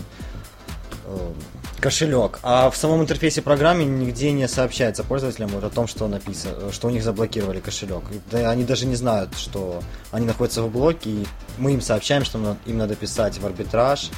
[1.05, 1.33] э,
[1.81, 2.39] кошелек.
[2.43, 6.89] А в самом интерфейсе программы нигде не сообщается пользователям вот о том, что написано, что
[6.89, 8.05] у них заблокировали кошелек.
[8.31, 11.27] Да, они даже не знают, что они находятся в блоке, и
[11.59, 14.09] мы им сообщаем, что им надо писать в арбитраж.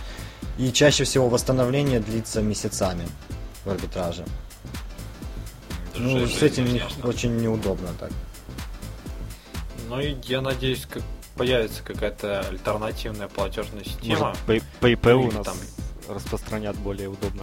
[0.58, 3.04] И чаще всего восстановление длится месяцами
[3.64, 4.24] в арбитраже.
[5.96, 6.68] Ну, с этим
[7.02, 8.12] очень неудобно так.
[9.88, 11.02] Ну и я надеюсь, как
[11.36, 14.34] появится какая-то альтернативная платежная система.
[14.46, 15.56] Может, PayPal у нас там
[16.08, 17.42] распространят более удобно.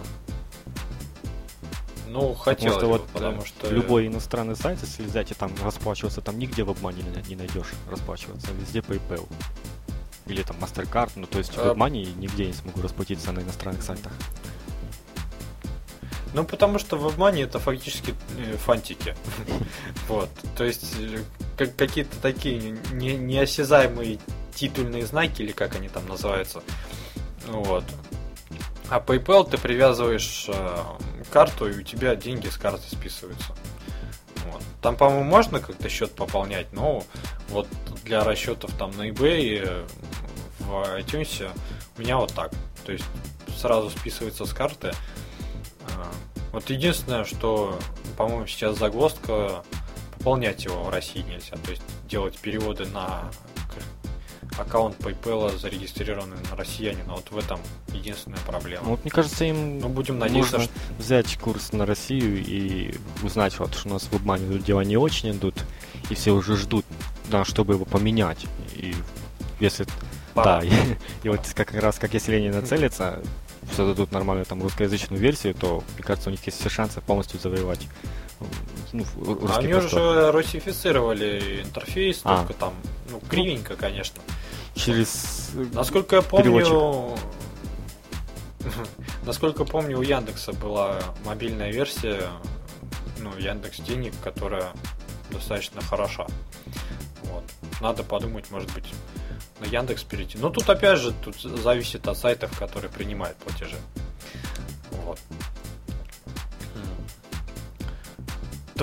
[2.08, 3.70] Ну, хотелось потому что, вот, потому что...
[3.70, 8.48] Любой иностранный сайт, если взять и там расплачиваться, там нигде в обмане не найдешь расплачиваться,
[8.52, 9.26] везде PayPal.
[10.26, 11.64] Или там MasterCard, ну то есть а...
[11.64, 14.12] в обмане нигде не смогу расплатиться на иностранных сайтах.
[16.34, 19.14] Ну, потому что в обмане это фактически э, фантики.
[20.08, 20.30] Вот.
[20.56, 20.94] То есть
[21.62, 24.18] э, какие-то такие неосязаемые
[24.54, 26.62] титульные знаки, или как они там называются.
[27.46, 27.84] Вот.
[28.88, 30.78] А PayPal ты привязываешь э,
[31.32, 33.54] карту, и у тебя деньги с карты списываются.
[34.46, 34.62] Вот.
[34.82, 37.04] Там, по-моему, можно как-то счет пополнять, но
[37.48, 37.66] вот
[38.04, 39.86] для расчетов там на eBay э,
[40.60, 41.50] в iTunes
[41.96, 42.52] у меня вот так.
[42.84, 43.04] То есть
[43.56, 44.88] сразу списывается с карты.
[44.88, 46.04] Э,
[46.52, 47.78] вот единственное, что,
[48.18, 49.64] по-моему, сейчас загвоздка
[50.22, 51.56] пополнять его в России нельзя.
[51.64, 53.28] То есть делать переводы на
[54.56, 57.14] аккаунт PayPal зарегистрированный на россиянина.
[57.14, 57.58] Вот в этом
[57.92, 58.84] единственная проблема.
[58.84, 60.72] Ну, вот мне кажется, им ну, будем надеяться, что...
[60.98, 62.94] взять курс на Россию и
[63.24, 65.56] узнать, вот, что у нас в WebMoney дела не очень идут,
[66.08, 66.84] и все уже ждут,
[67.28, 68.46] да, чтобы его поменять.
[68.74, 68.94] И
[69.58, 69.86] если...
[70.34, 70.60] Пора.
[70.60, 70.70] Да, и,
[71.24, 73.20] и вот как раз как если они нацелятся,
[73.74, 77.88] создадут нормальную там русскоязычную версию, то, мне кажется, у них есть все шансы полностью завоевать
[78.92, 79.04] ну,
[79.54, 82.38] Они уже русифицировали интерфейс, а.
[82.38, 82.74] только там,
[83.10, 84.20] ну, кривенько, конечно.
[84.74, 87.24] Через Насколько я помню, переводчик.
[89.26, 92.28] насколько помню, у Яндекса была мобильная версия,
[93.18, 94.72] ну, Яндекс денег, которая
[95.30, 96.26] достаточно хороша.
[97.24, 97.44] Вот.
[97.80, 98.86] Надо подумать, может быть,
[99.60, 100.38] на Яндекс перейти.
[100.38, 103.76] Но тут опять же, тут зависит от сайтов, которые принимают платежи.
[105.04, 105.18] Вот.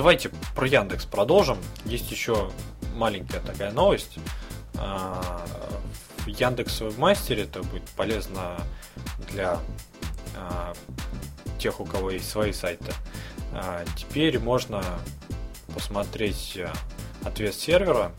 [0.00, 1.58] Давайте про Яндекс продолжим.
[1.84, 2.50] Есть еще
[2.94, 4.16] маленькая такая новость.
[4.78, 5.44] А,
[6.24, 8.56] в Яндекс Мастере это будет полезно
[9.30, 9.58] для
[10.34, 10.72] а,
[11.58, 12.94] тех, у кого есть свои сайты.
[13.52, 14.82] А, теперь можно
[15.74, 16.58] посмотреть
[17.22, 18.10] ответ сервера.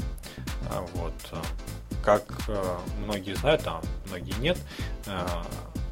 [0.94, 1.16] Вот.
[2.06, 2.48] Как
[3.00, 4.60] многие знают, а многие нет,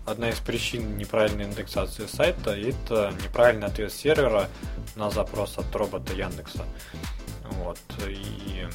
[0.10, 4.50] одна из причин неправильной индексации сайта– это неправильный ответ сервера
[4.96, 6.66] на запрос от робота Яндекса.
[7.64, 7.80] Вот.
[8.08, 8.68] И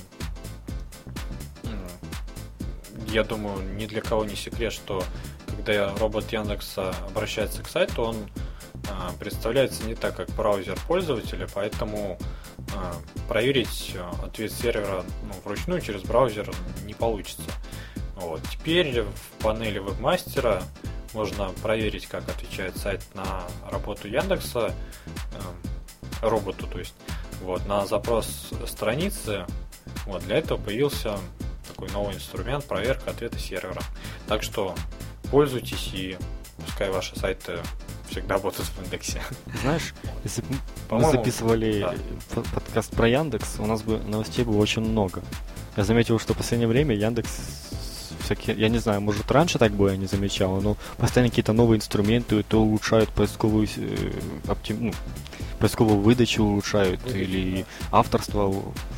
[3.08, 5.02] я думаю, ни для кого не секрет, что
[5.46, 8.16] когда робот Яндекса обращается к сайту, он
[8.90, 12.18] а, представляется не так, как браузер пользователя, поэтому
[12.74, 12.94] а,
[13.28, 16.50] проверить ответ сервера ну, вручную через браузер
[16.84, 17.50] не получится.
[18.16, 18.40] Вот.
[18.50, 20.62] Теперь в панели вебмастера
[21.14, 24.74] можно проверить, как отвечает сайт на работу Яндекса,
[25.32, 26.94] э, роботу, то есть,
[27.42, 29.46] вот, на запрос страницы.
[30.06, 31.18] Вот, для этого появился
[31.68, 33.82] такой новый инструмент проверка ответа сервера.
[34.26, 34.74] Так что
[35.30, 36.16] пользуйтесь и
[36.64, 37.58] пускай ваши сайты
[38.08, 39.22] всегда будут в индексе.
[39.62, 39.94] Знаешь,
[40.24, 40.48] если бы
[40.90, 41.80] мы записывали
[42.34, 42.42] да.
[42.54, 45.22] подкаст про Яндекс, у нас бы новостей было очень много.
[45.76, 47.30] Я заметил, что в последнее время Яндекс
[48.24, 51.78] всякие, я не знаю, может раньше так было, я не замечал, но постоянно какие-то новые
[51.78, 54.10] инструменты, то улучшают поисковую, э,
[54.48, 54.92] оптим, ну,
[55.58, 57.98] поисковую выдачу улучшают, Выдача, или да.
[57.98, 58.54] авторство,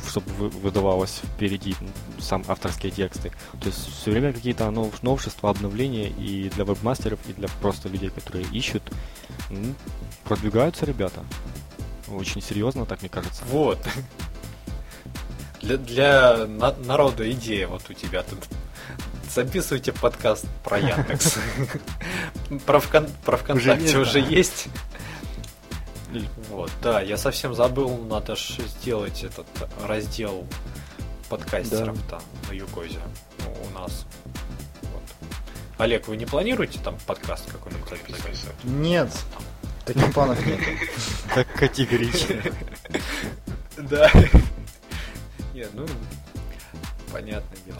[0.07, 1.75] чтобы выдавалось впереди,
[2.19, 3.31] сам авторские тексты.
[3.59, 8.09] То есть все время какие-то нов, новшества, обновления и для вебмастеров, и для просто людей,
[8.09, 8.83] которые ищут.
[9.49, 9.73] Ну,
[10.23, 11.23] продвигаются ребята.
[12.09, 13.43] Очень серьезно, так мне кажется.
[13.49, 13.79] Вот.
[15.59, 18.39] Для, для на, народа идея вот у тебя тут
[19.33, 21.37] записывайте подкаст про Яндекс.
[22.65, 24.67] Про, вкон, про ВКонтакте уже есть.
[26.49, 29.45] Вот, да, я совсем забыл, надо же сделать этот
[29.83, 30.47] раздел
[31.29, 32.99] подкастеров там на Юкозе
[33.69, 34.05] у нас.
[34.83, 35.03] Вот.
[35.77, 38.63] Олег, вы не планируете там подкаст какой-нибудь записывать?
[38.63, 39.09] Нет,
[39.85, 40.59] таких планов нет.
[41.35, 42.41] Так категорично.
[43.77, 44.09] Да.
[45.53, 45.85] Нет, ну,
[47.11, 47.79] понятное дело.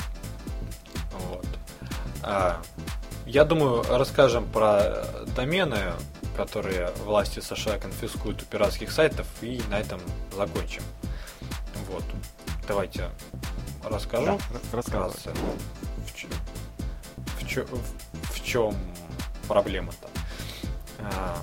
[2.29, 2.61] А,
[3.25, 5.05] я думаю, расскажем про
[5.35, 5.93] домены,
[6.35, 10.01] которые власти США конфискуют у пиратских сайтов, и на этом
[10.35, 10.83] закончим.
[11.89, 12.03] Вот.
[12.67, 13.09] Давайте
[13.83, 14.37] расскажу.
[14.51, 15.35] Да, рассказывай.
[16.05, 18.75] В, чем, в, в чем
[19.47, 20.09] проблема-то?
[20.99, 21.37] А,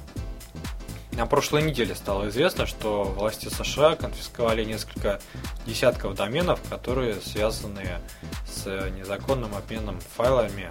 [1.12, 5.20] на прошлой неделе стало известно, что власти США конфисковали несколько
[5.64, 8.23] десятков доменов, которые связаны с
[8.66, 10.70] незаконным обменом файлами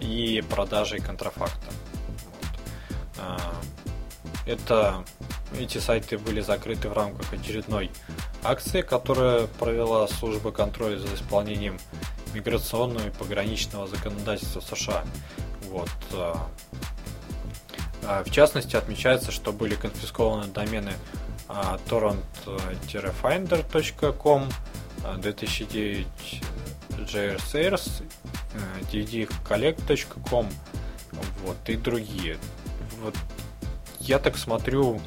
[0.00, 1.66] и продажей контрафакта.
[2.26, 2.60] Вот.
[3.18, 3.38] А,
[4.46, 5.04] это,
[5.58, 7.90] эти сайты были закрыты в рамках очередной
[8.42, 11.78] акции, которую провела служба контроля за исполнением
[12.34, 15.04] миграционного и пограничного законодательства США.
[15.70, 15.90] Вот.
[16.12, 16.46] А,
[18.04, 20.92] а, в частности, отмечается, что были конфискованы домены
[21.88, 24.48] torrent-finder.com,
[25.18, 26.42] 2009
[26.90, 28.02] JRSers,
[28.92, 30.48] ddcollect.com
[31.44, 32.38] вот, и другие.
[33.00, 33.14] Вот,
[34.00, 35.00] я так смотрю,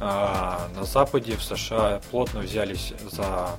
[0.00, 3.56] а, на Западе, в США плотно взялись за а,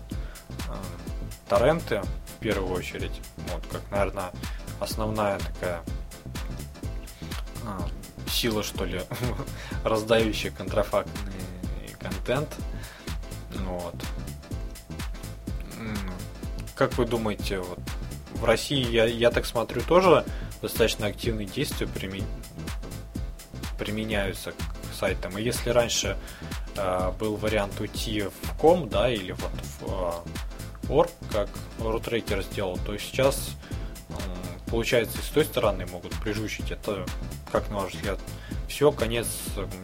[1.48, 3.22] торренты в первую очередь.
[3.52, 4.32] Вот, как, наверное,
[4.80, 5.82] основная такая
[8.28, 9.02] сила, что ли,
[9.84, 11.34] раздающая контрафактный
[12.00, 12.50] контент.
[13.52, 13.96] Вот.
[16.82, 17.78] Как вы думаете, вот
[18.34, 20.26] в России, я, я так смотрю, тоже
[20.64, 22.26] достаточно активные действия примен...
[23.78, 24.56] применяются к
[25.00, 25.38] сайтам.
[25.38, 26.18] И если раньше
[26.76, 30.26] э, был вариант уйти в ком, да, или вот в
[30.90, 33.52] э, org, как рутрекер сделал, то сейчас
[34.10, 34.14] э,
[34.66, 36.72] получается и с той стороны могут прижучить.
[36.72, 37.06] Это
[37.52, 38.18] как на ваш взгляд,
[38.68, 39.28] все, конец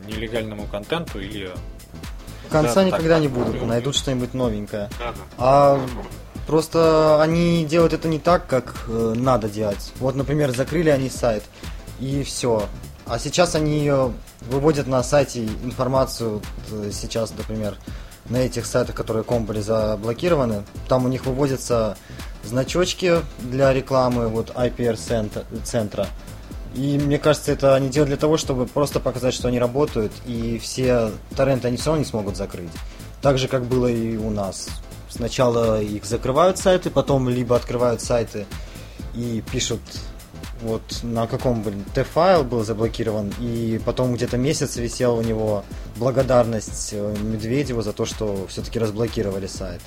[0.07, 1.51] нелегальному контенту или...
[2.49, 4.89] Конца да, никогда так, не будут, найдут что-нибудь новенькое.
[4.97, 5.23] Да, да.
[5.37, 5.85] А
[6.47, 9.91] просто они делают это не так, как э, надо делать.
[9.99, 11.43] Вот, например, закрыли они сайт,
[11.99, 12.63] и все.
[13.05, 13.91] А сейчас они
[14.41, 16.41] выводят на сайте информацию,
[16.71, 17.77] э, сейчас, например,
[18.29, 21.97] на этих сайтах, которые ком были заблокированы, там у них выводятся
[22.43, 26.07] значочки для рекламы, вот IPR-центра,
[26.77, 30.59] и мне кажется, это они делают для того, чтобы просто показать, что они работают, и
[30.59, 32.69] все торренты они все равно не смогут закрыть.
[33.21, 34.69] Так же, как было и у нас.
[35.09, 38.45] Сначала их закрывают сайты, потом либо открывают сайты
[39.15, 39.81] и пишут
[40.61, 45.63] вот на каком, блин, Т-файл был заблокирован, и потом где-то месяц висел у него
[45.97, 49.81] благодарность э, Медведеву за то, что все-таки разблокировали сайт.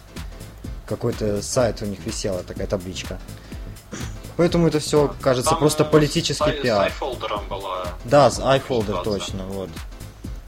[0.87, 3.19] Какой-то сайт у них висела, такая табличка.
[4.37, 6.91] Поэтому это все кажется Там, просто политический с, пиар.
[6.91, 7.87] С iFolder была.
[8.05, 9.71] Да, с iFolder точно, вот.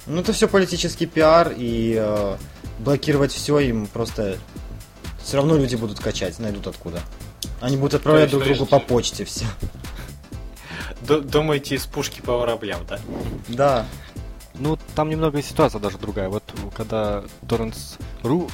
[0.06, 2.36] Ну это все политический пиар и э,
[2.80, 4.36] блокировать все им просто
[5.22, 7.00] все равно люди будут качать, найдут откуда.
[7.60, 9.44] Они будут отправлять друг другу по почте все.
[11.00, 12.98] Думаете, из пушки по воробьям, да?
[13.48, 13.86] Да.
[14.54, 16.28] Ну, там немного ситуация даже другая.
[16.28, 16.42] Вот
[16.74, 18.50] когда Torrents.ru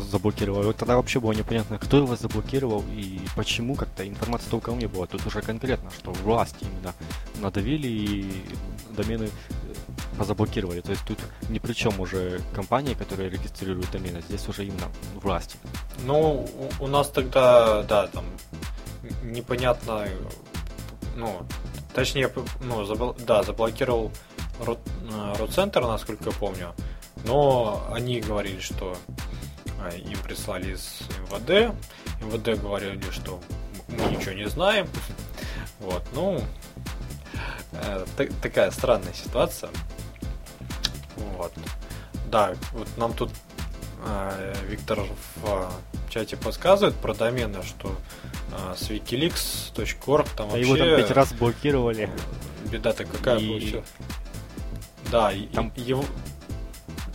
[0.00, 4.86] заблокировал, вот тогда вообще было непонятно, кто его заблокировал и почему как-то информации толком не
[4.86, 5.06] было.
[5.06, 6.94] Тут уже конкретно, что власти именно
[7.40, 8.44] надавили и
[8.90, 9.30] домены
[10.18, 10.80] позаблокировали.
[10.80, 11.18] То есть тут
[11.48, 15.58] ни при чем уже компании, которые регистрируют домены, здесь уже именно власти.
[16.04, 16.48] Ну,
[16.80, 18.24] у нас тогда, да, там
[19.22, 20.08] непонятно,
[21.14, 21.42] ну,
[21.94, 22.30] точнее,
[22.62, 23.14] ну, забл...
[23.26, 24.10] да, заблокировал
[24.60, 26.74] Ротцентр, насколько я помню,
[27.24, 28.96] но они говорили, что
[29.80, 31.00] а, им прислали из
[31.30, 31.74] МВД,
[32.22, 33.40] МВД говорили, что
[33.88, 34.88] мы ничего не знаем,
[35.80, 36.40] вот, ну,
[37.72, 38.06] э,
[38.42, 39.70] такая странная ситуация,
[41.36, 41.52] вот,
[42.30, 43.30] да, вот нам тут
[44.04, 45.00] э, Виктор
[45.36, 45.70] в
[46.08, 47.94] чате подсказывает про домены, что
[48.52, 50.62] э, с wikileaks.org там вообще...
[50.62, 52.10] Его там пять раз блокировали.
[52.70, 53.48] Беда-то какая и...
[53.48, 53.88] получилась.
[55.10, 55.72] Да, там...
[55.76, 56.04] его...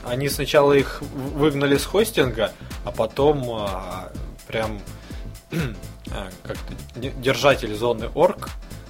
[0.04, 4.12] Они сначала их выгнали с хостинга, а потом а,
[4.48, 4.80] прям
[5.52, 8.50] а, как-то держатель зоны орг,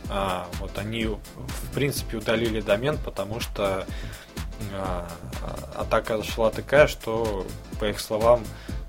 [0.09, 3.85] а, вот они в принципе удалили домен, потому что
[4.73, 5.07] а,
[5.75, 7.45] атака шла такая, что
[7.79, 8.43] по их словам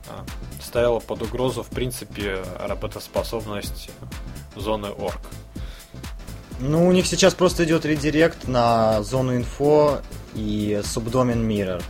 [0.08, 0.24] а,
[0.60, 3.90] ставила под угрозу в принципе работоспособность
[4.56, 5.20] зоны орг.
[6.64, 10.00] Ну, у них сейчас просто идет редирект на зону инфо
[10.34, 11.82] и субдомен Mirror.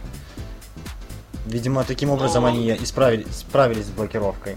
[1.44, 4.56] Видимо, таким образом ну, они исправили, справились с блокировкой.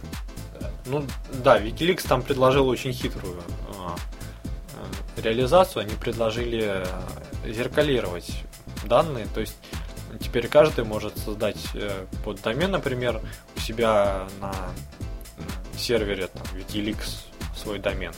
[0.86, 1.06] Ну
[1.44, 3.44] да, Wikileaks там предложил очень хитрую
[3.78, 5.82] а, а, реализацию.
[5.82, 6.86] Они предложили
[7.46, 8.32] зеркалировать
[8.86, 9.58] данные, то есть
[10.22, 13.20] теперь каждый может создать э, под домен, например,
[13.58, 14.54] у себя на
[15.78, 17.26] сервере там, Wikileaks
[17.58, 18.14] свой домен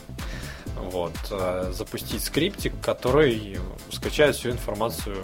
[0.80, 3.60] вот, э, запустить скриптик, который
[3.92, 5.24] скачает всю информацию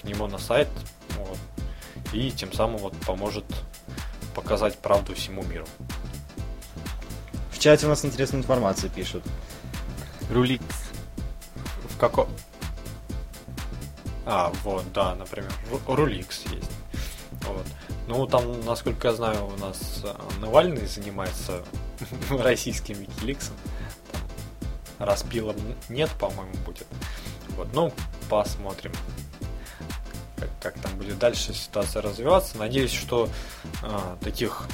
[0.00, 0.68] к нему на сайт,
[1.18, 1.38] вот,
[2.12, 3.44] и тем самым вот поможет
[4.34, 5.66] показать правду всему миру.
[7.50, 9.24] В чате у нас интересную информацию пишут.
[10.30, 10.90] Руликс.
[11.88, 12.28] В каком?
[14.26, 15.50] А, вот, да, например,
[15.86, 16.70] Руликс есть.
[17.42, 17.64] Вот.
[18.08, 21.64] Ну, там, насколько я знаю, у нас э, Навальный занимается
[22.30, 23.54] российским Викиликсом
[24.98, 25.56] распилом
[25.88, 26.86] нет, по-моему, будет.
[27.50, 27.92] Вот, ну,
[28.28, 28.92] посмотрим,
[30.36, 32.58] как, как там будет дальше ситуация развиваться.
[32.58, 33.28] Надеюсь, что
[33.82, 34.66] э, таких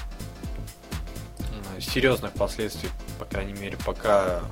[1.38, 4.42] э, серьезных последствий, по крайней мере, пока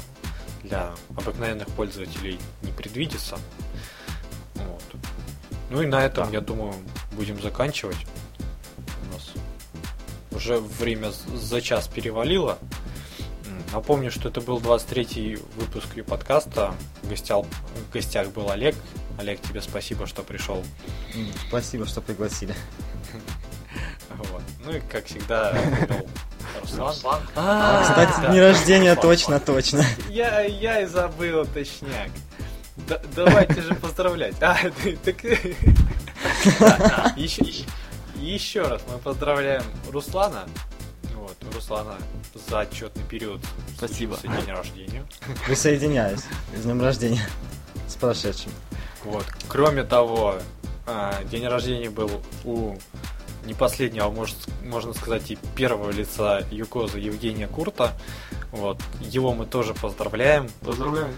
[0.62, 3.38] для обыкновенных пользователей не предвидится.
[4.54, 4.82] Вот.
[5.70, 6.32] Ну и на этом, да.
[6.32, 6.74] я думаю,
[7.12, 8.06] будем заканчивать.
[9.08, 9.32] У нас
[10.32, 12.58] уже время за час перевалило.
[13.72, 16.74] Напомню, что это был 23-й выпуск подкаста.
[17.02, 18.74] В, гостях, в гостях был Олег.
[19.18, 20.64] Олег, тебе спасибо, что пришел.
[21.48, 22.54] Спасибо, что пригласили.
[24.10, 24.42] Вот.
[24.64, 25.56] Ну и, как всегда,
[26.60, 27.22] Руслан.
[27.36, 29.84] А, кстати, день рождения точно, точно.
[30.08, 32.10] Я, я и забыл, точняк.
[33.14, 34.34] давайте же поздравлять.
[34.42, 34.58] А,
[35.04, 35.24] так...
[38.16, 40.46] еще раз мы поздравляем Руслана
[41.20, 41.96] вот, Руслана
[42.50, 43.40] за отчетный период.
[43.76, 44.16] Спасибо.
[44.16, 45.04] С день рождения.
[45.46, 46.22] Присоединяюсь.
[46.56, 47.22] С днем рождения.
[47.86, 48.50] С прошедшим.
[49.04, 49.24] Вот.
[49.48, 50.36] Кроме того,
[50.84, 52.10] а, день рождения был
[52.44, 52.74] у
[53.46, 57.92] не последнего, а может, можно сказать, и первого лица Юкоза Евгения Курта.
[58.50, 58.82] Вот.
[59.00, 60.50] Его мы тоже поздравляем.
[60.60, 61.14] Поздравляем.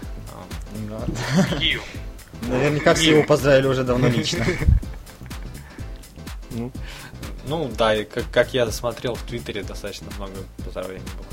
[0.87, 0.99] Да.
[2.47, 4.45] Наверняка все его поздравили уже давно лично.
[7.45, 10.33] Ну, да, и как, как я смотрел в Твиттере, достаточно много
[10.63, 11.27] поздравлений было.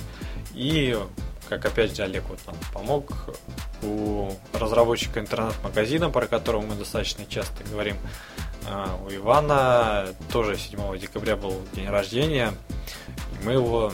[0.55, 0.99] И,
[1.49, 3.13] как опять же Олег вот нам помог,
[3.83, 7.97] у разработчика интернет-магазина, про которого мы достаточно часто говорим,
[8.69, 12.53] а, у Ивана тоже 7 декабря был день рождения,
[13.09, 13.93] и мы его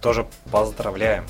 [0.00, 1.26] тоже поздравляем.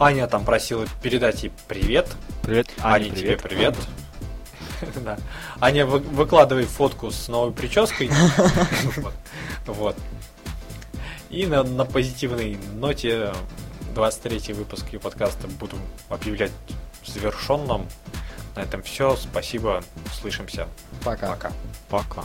[0.00, 2.08] Аня там просила передать ей привет.
[2.42, 3.38] Привет, Аня, Аня привет.
[3.40, 3.74] тебе привет.
[5.04, 5.18] Да.
[5.60, 8.10] Аня, выкладывай фотку с новой прической.
[9.66, 9.96] Вот.
[11.28, 13.34] И на, на позитивной ноте
[13.94, 15.76] 23 выпуск подкаста буду
[16.08, 16.52] объявлять
[17.04, 17.86] завершенным.
[18.56, 19.14] На этом все.
[19.16, 19.84] Спасибо.
[20.06, 20.68] Услышимся.
[21.04, 21.28] Пока.
[21.28, 21.52] Пока.
[21.90, 22.24] Пока.